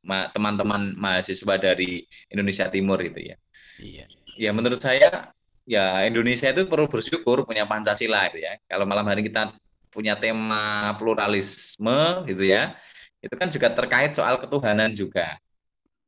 ma- 0.00 0.30
teman-teman 0.30 0.94
mahasiswa 0.94 1.54
dari 1.58 2.06
Indonesia 2.32 2.70
Timur 2.70 3.02
itu 3.02 3.34
ya. 3.34 3.36
Iya. 3.82 4.06
Ya 4.36 4.50
menurut 4.54 4.80
saya 4.80 5.35
ya 5.66 6.06
Indonesia 6.06 6.48
itu 6.54 6.64
perlu 6.70 6.86
bersyukur 6.86 7.42
punya 7.42 7.66
Pancasila 7.66 8.30
itu 8.30 8.38
ya. 8.40 8.56
Kalau 8.70 8.86
malam 8.86 9.04
hari 9.04 9.26
kita 9.26 9.52
punya 9.90 10.14
tema 10.14 10.94
pluralisme 10.96 12.24
gitu 12.30 12.46
ya, 12.46 12.78
itu 13.20 13.34
kan 13.34 13.50
juga 13.50 13.68
terkait 13.74 14.14
soal 14.14 14.38
ketuhanan 14.38 14.94
juga. 14.94 15.36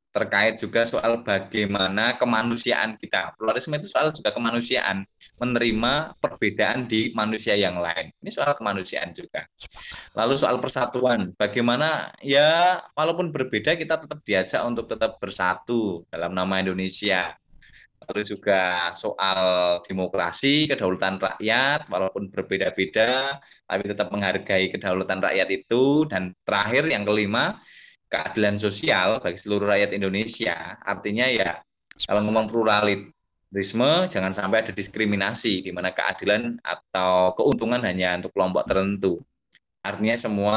Terkait 0.08 0.56
juga 0.56 0.88
soal 0.88 1.20
bagaimana 1.20 2.16
kemanusiaan 2.16 2.96
kita. 2.96 3.36
Pluralisme 3.36 3.76
itu 3.76 3.92
soal 3.92 4.08
juga 4.14 4.32
kemanusiaan, 4.32 5.04
menerima 5.36 6.16
perbedaan 6.16 6.88
di 6.88 7.12
manusia 7.12 7.54
yang 7.54 7.76
lain. 7.78 8.08
Ini 8.24 8.30
soal 8.32 8.56
kemanusiaan 8.56 9.12
juga. 9.12 9.44
Lalu 10.16 10.34
soal 10.34 10.56
persatuan, 10.58 11.36
bagaimana 11.36 12.14
ya 12.24 12.80
walaupun 12.96 13.30
berbeda 13.30 13.76
kita 13.76 14.00
tetap 14.00 14.18
diajak 14.24 14.62
untuk 14.64 14.88
tetap 14.88 15.20
bersatu 15.20 16.02
dalam 16.08 16.32
nama 16.32 16.64
Indonesia 16.64 17.36
lalu 18.08 18.24
juga 18.24 18.88
soal 18.96 19.40
demokrasi, 19.84 20.64
kedaulatan 20.64 21.20
rakyat, 21.20 21.84
walaupun 21.92 22.32
berbeda-beda, 22.32 23.36
tapi 23.68 23.84
tetap 23.84 24.08
menghargai 24.08 24.72
kedaulatan 24.72 25.20
rakyat 25.20 25.48
itu. 25.52 26.08
Dan 26.08 26.32
terakhir, 26.40 26.88
yang 26.88 27.04
kelima, 27.04 27.60
keadilan 28.08 28.56
sosial 28.56 29.20
bagi 29.20 29.36
seluruh 29.36 29.68
rakyat 29.68 29.92
Indonesia. 29.92 30.80
Artinya 30.80 31.28
ya, 31.28 31.60
kalau 32.08 32.24
ngomong 32.24 32.48
pluralisme, 32.48 33.92
jangan 34.08 34.32
sampai 34.32 34.64
ada 34.64 34.72
diskriminasi, 34.72 35.60
di 35.60 35.70
mana 35.70 35.92
keadilan 35.92 36.56
atau 36.64 37.36
keuntungan 37.36 37.84
hanya 37.84 38.16
untuk 38.16 38.32
kelompok 38.32 38.64
tertentu. 38.64 39.20
Artinya 39.84 40.16
semua 40.16 40.56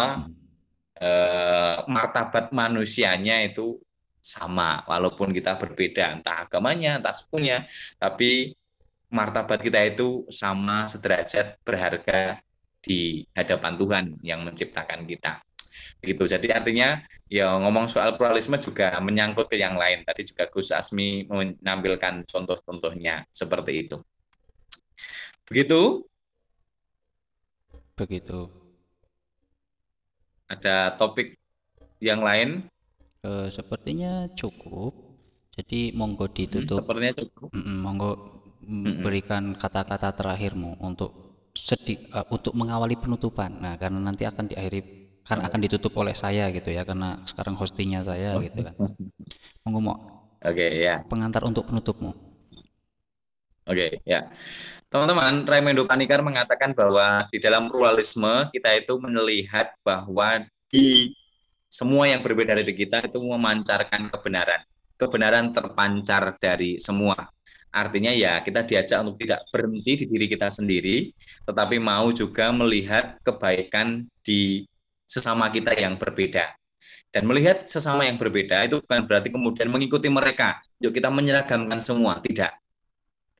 eh, 0.95 1.77
martabat 1.83 2.55
manusianya 2.55 3.43
itu 3.43 3.75
sama 4.21 4.85
walaupun 4.85 5.33
kita 5.33 5.57
berbeda 5.57 6.21
entah 6.21 6.45
agamanya 6.45 7.01
entah 7.01 7.17
sukunya 7.17 7.65
tapi 7.97 8.53
martabat 9.11 9.59
kita 9.59 9.83
itu 9.83 10.23
sama 10.31 10.87
sederajat 10.87 11.59
berharga 11.67 12.39
di 12.81 13.27
hadapan 13.35 13.73
Tuhan 13.77 14.05
yang 14.25 14.41
menciptakan 14.41 15.05
kita. 15.05 15.37
Begitu. 16.01 16.23
Jadi 16.25 16.47
artinya 16.49 17.03
ya 17.29 17.53
ngomong 17.61 17.85
soal 17.85 18.17
pluralisme 18.17 18.57
juga 18.57 18.97
menyangkut 19.03 19.51
ke 19.51 19.59
yang 19.59 19.77
lain. 19.77 20.01
Tadi 20.07 20.25
juga 20.25 20.49
Gus 20.49 20.73
Asmi 20.73 21.29
menampilkan 21.29 22.25
contoh-contohnya 22.25 23.27
seperti 23.29 23.85
itu. 23.85 23.97
Begitu? 25.45 26.07
Begitu. 27.99 28.49
ada 30.51 30.91
topik 30.99 31.39
yang 32.03 32.19
lain 32.19 32.67
Eh, 33.21 33.47
sepertinya 33.57 34.11
cukup. 34.39 34.93
Jadi 35.55 35.79
monggo 35.99 36.25
Hmm, 36.53 36.65
ditutup. 36.65 36.73
sepertinya 36.75 37.11
cukup 37.19 37.51
Mm-mm, 37.53 37.77
monggo 37.85 38.11
Mm-mm. 38.85 39.01
berikan 39.03 39.43
kata-kata 39.61 40.09
terakhirmu 40.19 40.79
untuk 40.89 41.11
sedi 41.53 41.93
eh, 42.17 42.25
untuk 42.35 42.53
mengawali 42.59 42.95
penutupan. 42.97 43.51
Nah, 43.63 43.73
karena 43.81 43.99
nanti 44.07 44.23
akan 44.25 44.45
diakhiri 44.51 44.79
kan 45.27 45.37
akan 45.47 45.59
ditutup 45.65 45.93
oleh 46.01 46.15
saya 46.17 46.49
gitu 46.55 46.69
ya, 46.73 46.81
karena 46.89 47.21
sekarang 47.29 47.55
hostingnya 47.61 48.01
saya 48.09 48.31
Oh. 48.33 48.41
gitu 48.41 48.59
kan. 48.65 48.75
Monggo 49.65 49.79
mau 49.83 49.97
oke 50.45 50.65
ya 50.83 51.05
pengantar 51.09 51.43
untuk 51.45 51.69
penutupmu. 51.69 52.11
Oke, 53.69 54.01
ya. 54.09 54.25
Teman-teman, 54.89 55.45
Raimundo 55.45 55.85
Panikar 55.85 56.21
mengatakan 56.25 56.73
bahwa 56.73 57.29
di 57.29 57.37
dalam 57.37 57.69
pluralisme 57.69 58.49
kita 58.53 58.73
itu 58.77 58.97
melihat 58.97 59.69
bahwa 59.85 60.41
di 60.73 61.13
semua 61.71 62.03
yang 62.03 62.19
berbeda 62.19 62.51
dari 62.51 62.75
kita 62.75 63.07
itu 63.07 63.23
memancarkan 63.23 64.11
kebenaran. 64.11 64.67
Kebenaran 64.99 65.55
terpancar 65.55 66.35
dari 66.35 66.75
semua. 66.83 67.15
Artinya 67.71 68.11
ya 68.11 68.43
kita 68.43 68.67
diajak 68.67 68.99
untuk 69.07 69.23
tidak 69.23 69.47
berhenti 69.47 70.03
di 70.03 70.05
diri 70.11 70.27
kita 70.27 70.51
sendiri, 70.51 71.15
tetapi 71.47 71.79
mau 71.79 72.11
juga 72.11 72.51
melihat 72.51 73.15
kebaikan 73.23 74.03
di 74.19 74.67
sesama 75.07 75.47
kita 75.47 75.71
yang 75.79 75.95
berbeda. 75.95 76.51
Dan 77.07 77.23
melihat 77.23 77.63
sesama 77.63 78.03
yang 78.03 78.19
berbeda 78.19 78.67
itu 78.67 78.83
bukan 78.83 79.07
berarti 79.07 79.31
kemudian 79.31 79.71
mengikuti 79.71 80.11
mereka. 80.11 80.59
Yuk 80.83 80.91
kita 80.91 81.07
menyeragamkan 81.07 81.79
semua, 81.79 82.19
tidak 82.19 82.59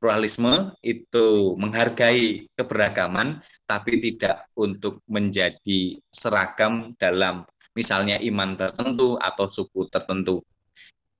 pluralisme 0.02 0.74
itu 0.80 1.54
menghargai 1.54 2.48
keberagaman, 2.58 3.38
tapi 3.68 4.02
tidak 4.02 4.50
untuk 4.56 4.98
menjadi 5.06 6.00
seragam 6.10 6.96
dalam 6.98 7.46
misalnya 7.72 8.16
iman 8.20 8.56
tertentu 8.56 9.16
atau 9.20 9.46
suku 9.48 9.88
tertentu. 9.88 10.40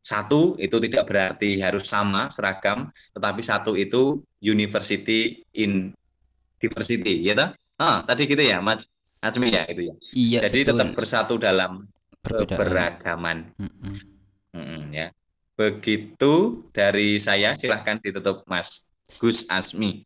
Satu 0.03 0.59
itu 0.59 0.83
tidak 0.83 1.07
berarti 1.07 1.63
harus 1.63 1.87
sama 1.87 2.27
seragam, 2.27 2.91
tetapi 3.15 3.39
satu 3.39 3.79
itu 3.79 4.19
university 4.43 5.47
in 5.55 5.95
diversity, 6.59 7.23
ya 7.23 7.39
toh? 7.39 7.51
Ah, 7.79 8.03
tadi 8.03 8.27
gitu 8.27 8.43
ya, 8.43 8.59
Mas 8.59 8.83
Azmi 9.23 9.55
ya 9.55 9.63
itu 9.71 9.91
ya. 9.91 9.95
Iya, 10.11 10.39
Jadi 10.47 10.59
betul. 10.67 10.71
tetap 10.75 10.89
bersatu 10.99 11.35
dalam 11.39 11.87
Perbedaan. 12.23 12.47
keberagaman. 12.51 13.39
Mm-mm. 13.59 13.95
Mm, 14.55 14.83
ya. 14.91 15.09
Begitu 15.55 16.67
dari 16.75 17.19
saya, 17.23 17.55
silahkan 17.55 18.03
ditutup 18.03 18.43
Mas 18.51 18.91
Gus 19.23 19.47
Asmi. 19.47 20.03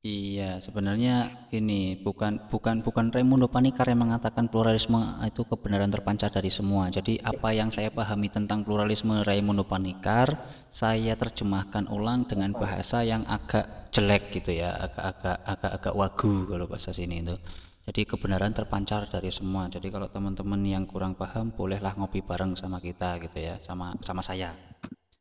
Iya, 0.00 0.64
sebenarnya 0.64 1.46
gini, 1.52 1.92
bukan 2.00 2.48
bukan 2.48 2.80
bukan 2.80 3.12
Raimundo 3.12 3.46
Panikar 3.52 3.84
yang 3.92 4.00
mengatakan 4.08 4.48
pluralisme 4.48 4.96
itu 5.28 5.44
kebenaran 5.44 5.92
terpancar 5.92 6.32
dari 6.32 6.48
semua. 6.48 6.88
Jadi 6.88 7.20
apa 7.20 7.52
yang 7.52 7.68
saya 7.68 7.92
pahami 7.92 8.32
tentang 8.32 8.64
pluralisme 8.64 9.20
Raimundo 9.22 9.62
Panikar, 9.68 10.28
saya 10.72 11.12
terjemahkan 11.20 11.84
ulang 11.92 12.24
dengan 12.24 12.56
bahasa 12.56 13.04
yang 13.04 13.22
agak 13.28 13.92
jelek 13.92 14.40
gitu 14.40 14.56
ya, 14.56 14.72
agak-agak 14.88 15.36
agak-agak 15.44 15.94
wagu 15.94 16.34
kalau 16.48 16.64
bahasa 16.64 16.90
sini 16.96 17.20
itu. 17.20 17.36
Jadi 17.84 18.00
kebenaran 18.08 18.56
terpancar 18.56 19.04
dari 19.06 19.28
semua. 19.28 19.68
Jadi 19.68 19.92
kalau 19.92 20.08
teman-teman 20.08 20.60
yang 20.64 20.84
kurang 20.88 21.12
paham, 21.12 21.52
bolehlah 21.52 21.92
ngopi 21.94 22.24
bareng 22.24 22.56
sama 22.56 22.80
kita 22.80 23.20
gitu 23.20 23.36
ya, 23.36 23.60
sama 23.60 23.92
sama 24.00 24.24
saya 24.24 24.69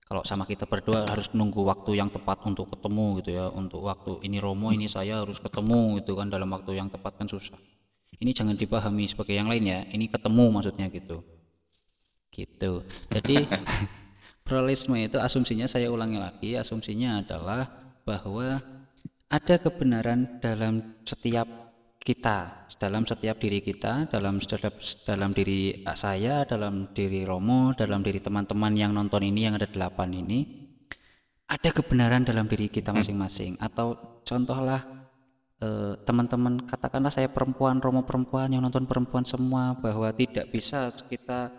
kalau 0.10 0.26
sama 0.26 0.50
kita 0.50 0.66
berdua 0.66 1.06
harus 1.06 1.30
nunggu 1.38 1.62
waktu 1.70 2.02
yang 2.02 2.10
tepat 2.10 2.42
untuk 2.50 2.74
ketemu 2.74 3.22
gitu 3.22 3.30
ya. 3.30 3.46
Untuk 3.54 3.86
waktu 3.86 4.18
ini 4.26 4.42
Romo 4.42 4.74
ini 4.74 4.90
saya 4.90 5.22
harus 5.22 5.38
ketemu 5.38 6.02
gitu 6.02 6.18
kan. 6.18 6.34
Dalam 6.34 6.50
waktu 6.50 6.82
yang 6.82 6.90
tepat 6.90 7.22
kan 7.22 7.30
susah. 7.30 7.62
Ini 8.18 8.34
jangan 8.34 8.58
dipahami 8.58 9.06
sebagai 9.06 9.38
yang 9.38 9.46
lain 9.46 9.70
ya. 9.70 9.86
Ini 9.86 10.10
ketemu 10.10 10.50
maksudnya 10.50 10.90
gitu. 10.90 11.22
Gitu. 12.34 12.82
Jadi 13.14 13.46
pluralisme 14.50 14.98
itu 14.98 15.22
asumsinya 15.22 15.70
saya 15.70 15.94
ulangi 15.94 16.18
lagi 16.18 16.58
asumsinya 16.58 17.22
adalah 17.22 17.70
bahwa 18.02 18.58
ada 19.30 19.56
kebenaran 19.62 20.42
dalam 20.42 21.06
setiap 21.06 21.46
kita 22.00 22.68
dalam 22.80 23.04
setiap 23.04 23.38
diri 23.38 23.60
kita 23.60 24.08
dalam 24.08 24.40
setiap 24.40 24.80
dalam 25.04 25.36
diri 25.36 25.84
saya 25.94 26.48
dalam 26.48 26.96
diri 26.96 27.28
Romo 27.28 27.76
dalam 27.76 28.00
diri 28.02 28.24
teman-teman 28.24 28.72
yang 28.74 28.96
nonton 28.96 29.22
ini 29.28 29.46
yang 29.46 29.60
ada 29.60 29.68
delapan 29.68 30.16
ini 30.16 30.60
ada 31.50 31.70
kebenaran 31.74 32.22
dalam 32.22 32.46
diri 32.46 32.70
kita 32.70 32.94
masing-masing. 32.94 33.58
Atau 33.58 34.22
contohlah 34.22 34.86
eh, 35.58 35.98
teman-teman 36.06 36.62
katakanlah 36.70 37.10
saya 37.10 37.28
perempuan 37.34 37.82
Romo 37.82 38.06
perempuan 38.06 38.54
yang 38.54 38.62
nonton 38.62 38.86
perempuan 38.86 39.26
semua 39.26 39.74
bahwa 39.74 40.14
tidak 40.14 40.54
bisa 40.54 40.88
kita 41.10 41.50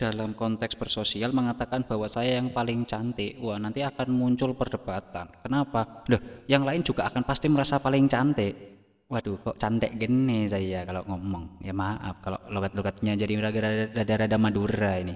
dalam 0.00 0.34
konteks 0.34 0.74
bersosial 0.74 1.30
mengatakan 1.30 1.86
bahwa 1.86 2.10
saya 2.10 2.42
yang 2.42 2.50
paling 2.50 2.82
cantik. 2.90 3.38
Wah 3.38 3.62
nanti 3.62 3.86
akan 3.86 4.10
muncul 4.10 4.58
perdebatan. 4.58 5.30
Kenapa? 5.46 6.02
Loh 6.10 6.42
yang 6.50 6.66
lain 6.66 6.82
juga 6.82 7.06
akan 7.06 7.22
pasti 7.22 7.46
merasa 7.46 7.78
paling 7.78 8.10
cantik 8.10 8.75
Waduh, 9.06 9.38
kok 9.38 9.54
cantik 9.62 9.94
gini 10.02 10.50
saya 10.50 10.82
kalau 10.82 11.06
ngomong. 11.06 11.62
Ya 11.62 11.70
maaf 11.70 12.26
kalau 12.26 12.42
logat-logatnya 12.50 13.14
jadi 13.14 13.38
rada- 13.38 13.94
rada-rada 13.94 14.34
Madura 14.34 14.98
ini. 14.98 15.14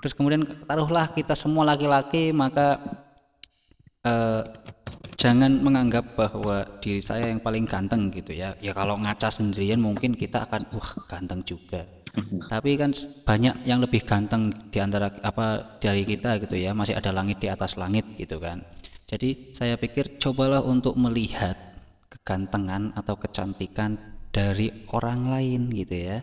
Terus 0.00 0.16
kemudian 0.16 0.48
taruhlah 0.64 1.12
kita 1.12 1.36
semua 1.36 1.68
laki-laki 1.68 2.32
maka 2.32 2.80
eh, 4.00 4.40
jangan 5.20 5.60
menganggap 5.60 6.16
bahwa 6.16 6.64
diri 6.80 7.04
saya 7.04 7.28
yang 7.28 7.44
paling 7.44 7.68
ganteng 7.68 8.08
gitu 8.08 8.32
ya. 8.32 8.56
Ya 8.64 8.72
kalau 8.72 8.96
ngaca 8.96 9.28
sendirian 9.28 9.84
mungkin 9.84 10.16
kita 10.16 10.48
akan 10.48 10.72
wah 10.72 10.92
ganteng 11.04 11.44
juga. 11.44 11.84
Tapi 12.48 12.80
kan 12.80 12.96
banyak 13.28 13.68
yang 13.68 13.84
lebih 13.84 14.08
ganteng 14.08 14.52
di 14.72 14.80
antara 14.80 15.12
apa 15.20 15.76
dari 15.84 16.08
kita 16.08 16.40
gitu 16.40 16.56
ya. 16.56 16.72
Masih 16.72 16.96
ada 16.96 17.12
langit 17.12 17.44
di 17.44 17.52
atas 17.52 17.76
langit 17.76 18.08
gitu 18.16 18.40
kan. 18.40 18.64
Jadi 19.04 19.52
saya 19.52 19.76
pikir 19.76 20.16
cobalah 20.16 20.64
untuk 20.64 20.96
melihat 20.96 21.71
kegantengan 22.12 22.92
atau 22.92 23.16
kecantikan 23.16 23.96
dari 24.28 24.88
orang 24.92 25.32
lain 25.32 25.72
gitu 25.72 25.96
ya. 26.12 26.20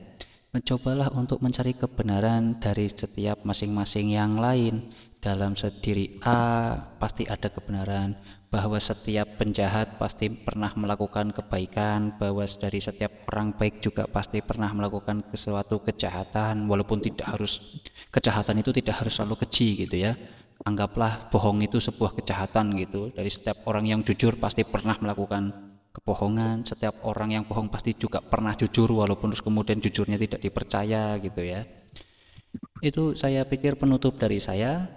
Mencobalah 0.50 1.14
untuk 1.14 1.46
mencari 1.46 1.78
kebenaran 1.78 2.58
dari 2.58 2.90
setiap 2.90 3.46
masing-masing 3.46 4.18
yang 4.18 4.38
lain. 4.42 4.90
Dalam 5.22 5.54
diri 5.84 6.18
A 6.26 6.74
pasti 6.98 7.28
ada 7.30 7.52
kebenaran 7.54 8.18
bahwa 8.50 8.82
setiap 8.82 9.38
penjahat 9.38 10.02
pasti 10.02 10.26
pernah 10.26 10.74
melakukan 10.74 11.30
kebaikan, 11.30 12.18
bahwa 12.18 12.42
dari 12.50 12.82
setiap 12.82 13.30
orang 13.30 13.54
baik 13.54 13.78
juga 13.78 14.10
pasti 14.10 14.42
pernah 14.42 14.74
melakukan 14.74 15.22
sesuatu 15.30 15.86
kejahatan 15.86 16.66
walaupun 16.66 16.98
tidak 16.98 17.30
harus 17.30 17.86
kejahatan 18.10 18.66
itu 18.66 18.74
tidak 18.74 19.06
harus 19.06 19.22
selalu 19.22 19.46
keji 19.46 19.86
gitu 19.86 20.02
ya. 20.02 20.18
Anggaplah 20.66 21.30
bohong 21.30 21.62
itu 21.62 21.78
sebuah 21.78 22.18
kejahatan 22.18 22.74
gitu. 22.82 23.14
Dari 23.14 23.30
setiap 23.30 23.70
orang 23.70 23.86
yang 23.86 24.02
jujur 24.02 24.34
pasti 24.42 24.66
pernah 24.66 24.98
melakukan 24.98 25.69
kebohongan. 25.94 26.66
Setiap 26.66 27.04
orang 27.06 27.36
yang 27.36 27.44
bohong 27.46 27.70
pasti 27.70 27.96
juga 27.98 28.22
pernah 28.22 28.54
jujur 28.54 28.90
walaupun 28.90 29.34
terus 29.34 29.44
kemudian 29.44 29.82
jujurnya 29.82 30.18
tidak 30.18 30.42
dipercaya 30.42 31.18
gitu 31.22 31.42
ya. 31.42 31.66
Itu 32.82 33.14
saya 33.14 33.46
pikir 33.46 33.78
penutup 33.78 34.18
dari 34.18 34.42
saya. 34.42 34.88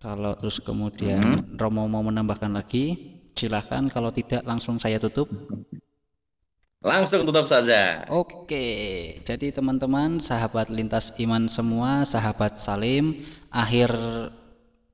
Kalau 0.00 0.32
terus 0.38 0.64
kemudian 0.64 1.20
Romo 1.60 1.84
mau 1.84 2.00
menambahkan 2.00 2.56
lagi 2.56 3.16
silahkan 3.36 3.84
kalau 3.92 4.08
tidak 4.08 4.40
langsung 4.48 4.80
saya 4.80 4.96
tutup. 4.96 5.28
Langsung 6.80 7.28
tutup 7.28 7.44
saja. 7.44 8.08
Oke, 8.08 8.64
jadi 9.28 9.52
teman-teman, 9.52 10.16
sahabat 10.16 10.72
lintas 10.72 11.12
iman 11.20 11.44
semua, 11.44 12.08
sahabat 12.08 12.56
Salim, 12.56 13.20
akhir 13.52 13.92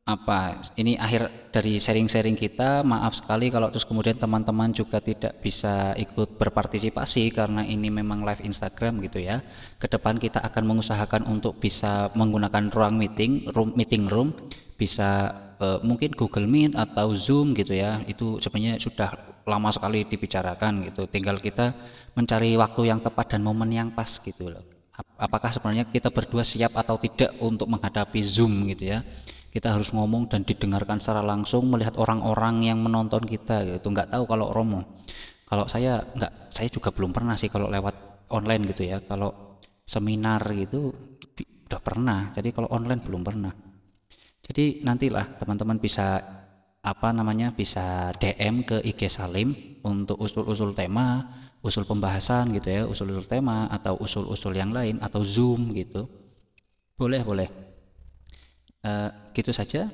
apa? 0.06 0.62
Ini 0.78 0.94
akhir 1.02 1.50
dari 1.50 1.82
sharing-sharing 1.82 2.38
kita. 2.38 2.86
Maaf 2.86 3.18
sekali 3.18 3.50
kalau 3.50 3.66
terus 3.74 3.82
kemudian 3.82 4.14
teman-teman 4.14 4.70
juga 4.70 5.02
tidak 5.02 5.42
bisa 5.42 5.98
ikut 5.98 6.38
berpartisipasi 6.38 7.34
karena 7.34 7.66
ini 7.66 7.90
memang 7.90 8.22
live 8.22 8.42
Instagram 8.46 9.02
gitu 9.02 9.18
ya. 9.18 9.42
Ke 9.82 9.90
depan 9.90 10.22
kita 10.22 10.38
akan 10.46 10.62
mengusahakan 10.70 11.26
untuk 11.26 11.58
bisa 11.58 12.14
menggunakan 12.14 12.70
ruang 12.70 12.94
meeting, 12.94 13.50
room 13.50 13.74
meeting 13.74 14.06
room, 14.06 14.30
bisa 14.78 15.34
eh, 15.58 15.78
mungkin 15.82 16.14
Google 16.14 16.46
Meet 16.46 16.78
atau 16.78 17.10
Zoom 17.18 17.50
gitu 17.58 17.74
ya. 17.74 17.98
Itu 18.06 18.38
sebenarnya 18.38 18.78
sudah 18.78 19.10
lama 19.42 19.74
sekali 19.74 20.06
dibicarakan 20.06 20.86
gitu. 20.86 21.10
Tinggal 21.10 21.42
kita 21.42 21.74
mencari 22.14 22.54
waktu 22.54 22.94
yang 22.94 23.02
tepat 23.02 23.34
dan 23.34 23.42
momen 23.42 23.74
yang 23.74 23.90
pas 23.90 24.22
gitu 24.22 24.54
loh. 24.54 24.62
Ap- 24.94 25.18
Apakah 25.18 25.50
sebenarnya 25.50 25.90
kita 25.90 26.14
berdua 26.14 26.46
siap 26.46 26.78
atau 26.78 26.94
tidak 26.94 27.34
untuk 27.42 27.66
menghadapi 27.66 28.22
Zoom 28.22 28.70
gitu 28.70 28.94
ya? 28.94 29.02
Kita 29.56 29.72
harus 29.72 29.88
ngomong 29.96 30.28
dan 30.28 30.44
didengarkan 30.44 31.00
secara 31.00 31.24
langsung 31.24 31.72
melihat 31.72 31.96
orang-orang 31.96 32.68
yang 32.68 32.76
menonton 32.84 33.24
kita 33.24 33.64
gitu. 33.64 33.88
Nggak 33.88 34.12
tahu 34.12 34.28
kalau 34.28 34.52
Romo. 34.52 35.00
Kalau 35.48 35.64
saya 35.64 36.04
nggak, 36.12 36.52
saya 36.52 36.68
juga 36.68 36.92
belum 36.92 37.16
pernah 37.16 37.40
sih 37.40 37.48
kalau 37.48 37.72
lewat 37.72 38.28
online 38.36 38.68
gitu 38.68 38.84
ya. 38.84 39.00
Kalau 39.00 39.56
seminar 39.88 40.44
gitu 40.52 40.92
udah 41.72 41.80
pernah. 41.80 42.36
Jadi 42.36 42.52
kalau 42.52 42.68
online 42.68 43.00
belum 43.00 43.24
pernah. 43.24 43.56
Jadi 44.44 44.84
nantilah 44.84 45.40
teman-teman 45.40 45.80
bisa 45.80 46.20
apa 46.84 47.08
namanya 47.16 47.56
bisa 47.56 48.12
DM 48.20 48.60
ke 48.68 48.84
IG 48.84 49.08
Salim 49.08 49.80
untuk 49.88 50.20
usul-usul 50.20 50.76
tema, 50.76 51.32
usul 51.64 51.88
pembahasan 51.88 52.52
gitu 52.52 52.68
ya, 52.68 52.82
usul-usul 52.84 53.24
tema 53.24 53.72
atau 53.72 53.96
usul-usul 53.96 54.52
yang 54.52 54.68
lain 54.68 55.00
atau 55.00 55.24
Zoom 55.24 55.72
gitu. 55.72 56.04
Boleh, 57.00 57.24
boleh. 57.24 57.65
Eh, 58.86 59.08
gitu 59.34 59.50
saja. 59.50 59.90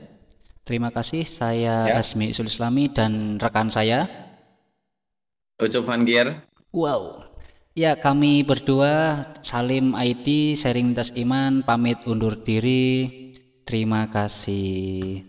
Terima 0.68 0.92
kasih. 0.92 1.24
Saya 1.24 1.88
Ya. 1.88 1.96
Asmi 1.98 2.30
Usul 2.30 2.52
Islami 2.52 2.92
dan 2.92 3.40
rekan 3.40 3.72
saya. 3.72 4.04
Ucup 5.56 5.88
Van 5.88 6.04
Gier. 6.04 6.44
Wow. 6.76 7.24
Ya, 7.72 7.96
kami 7.96 8.44
berdua 8.44 9.24
Salim 9.40 9.96
ID 9.96 10.52
Sharing 10.60 10.92
Tas 10.92 11.08
Iman 11.16 11.64
pamit 11.64 12.04
undur 12.04 12.36
diri. 12.36 13.08
Terima 13.64 14.04
kasih. 14.12 15.24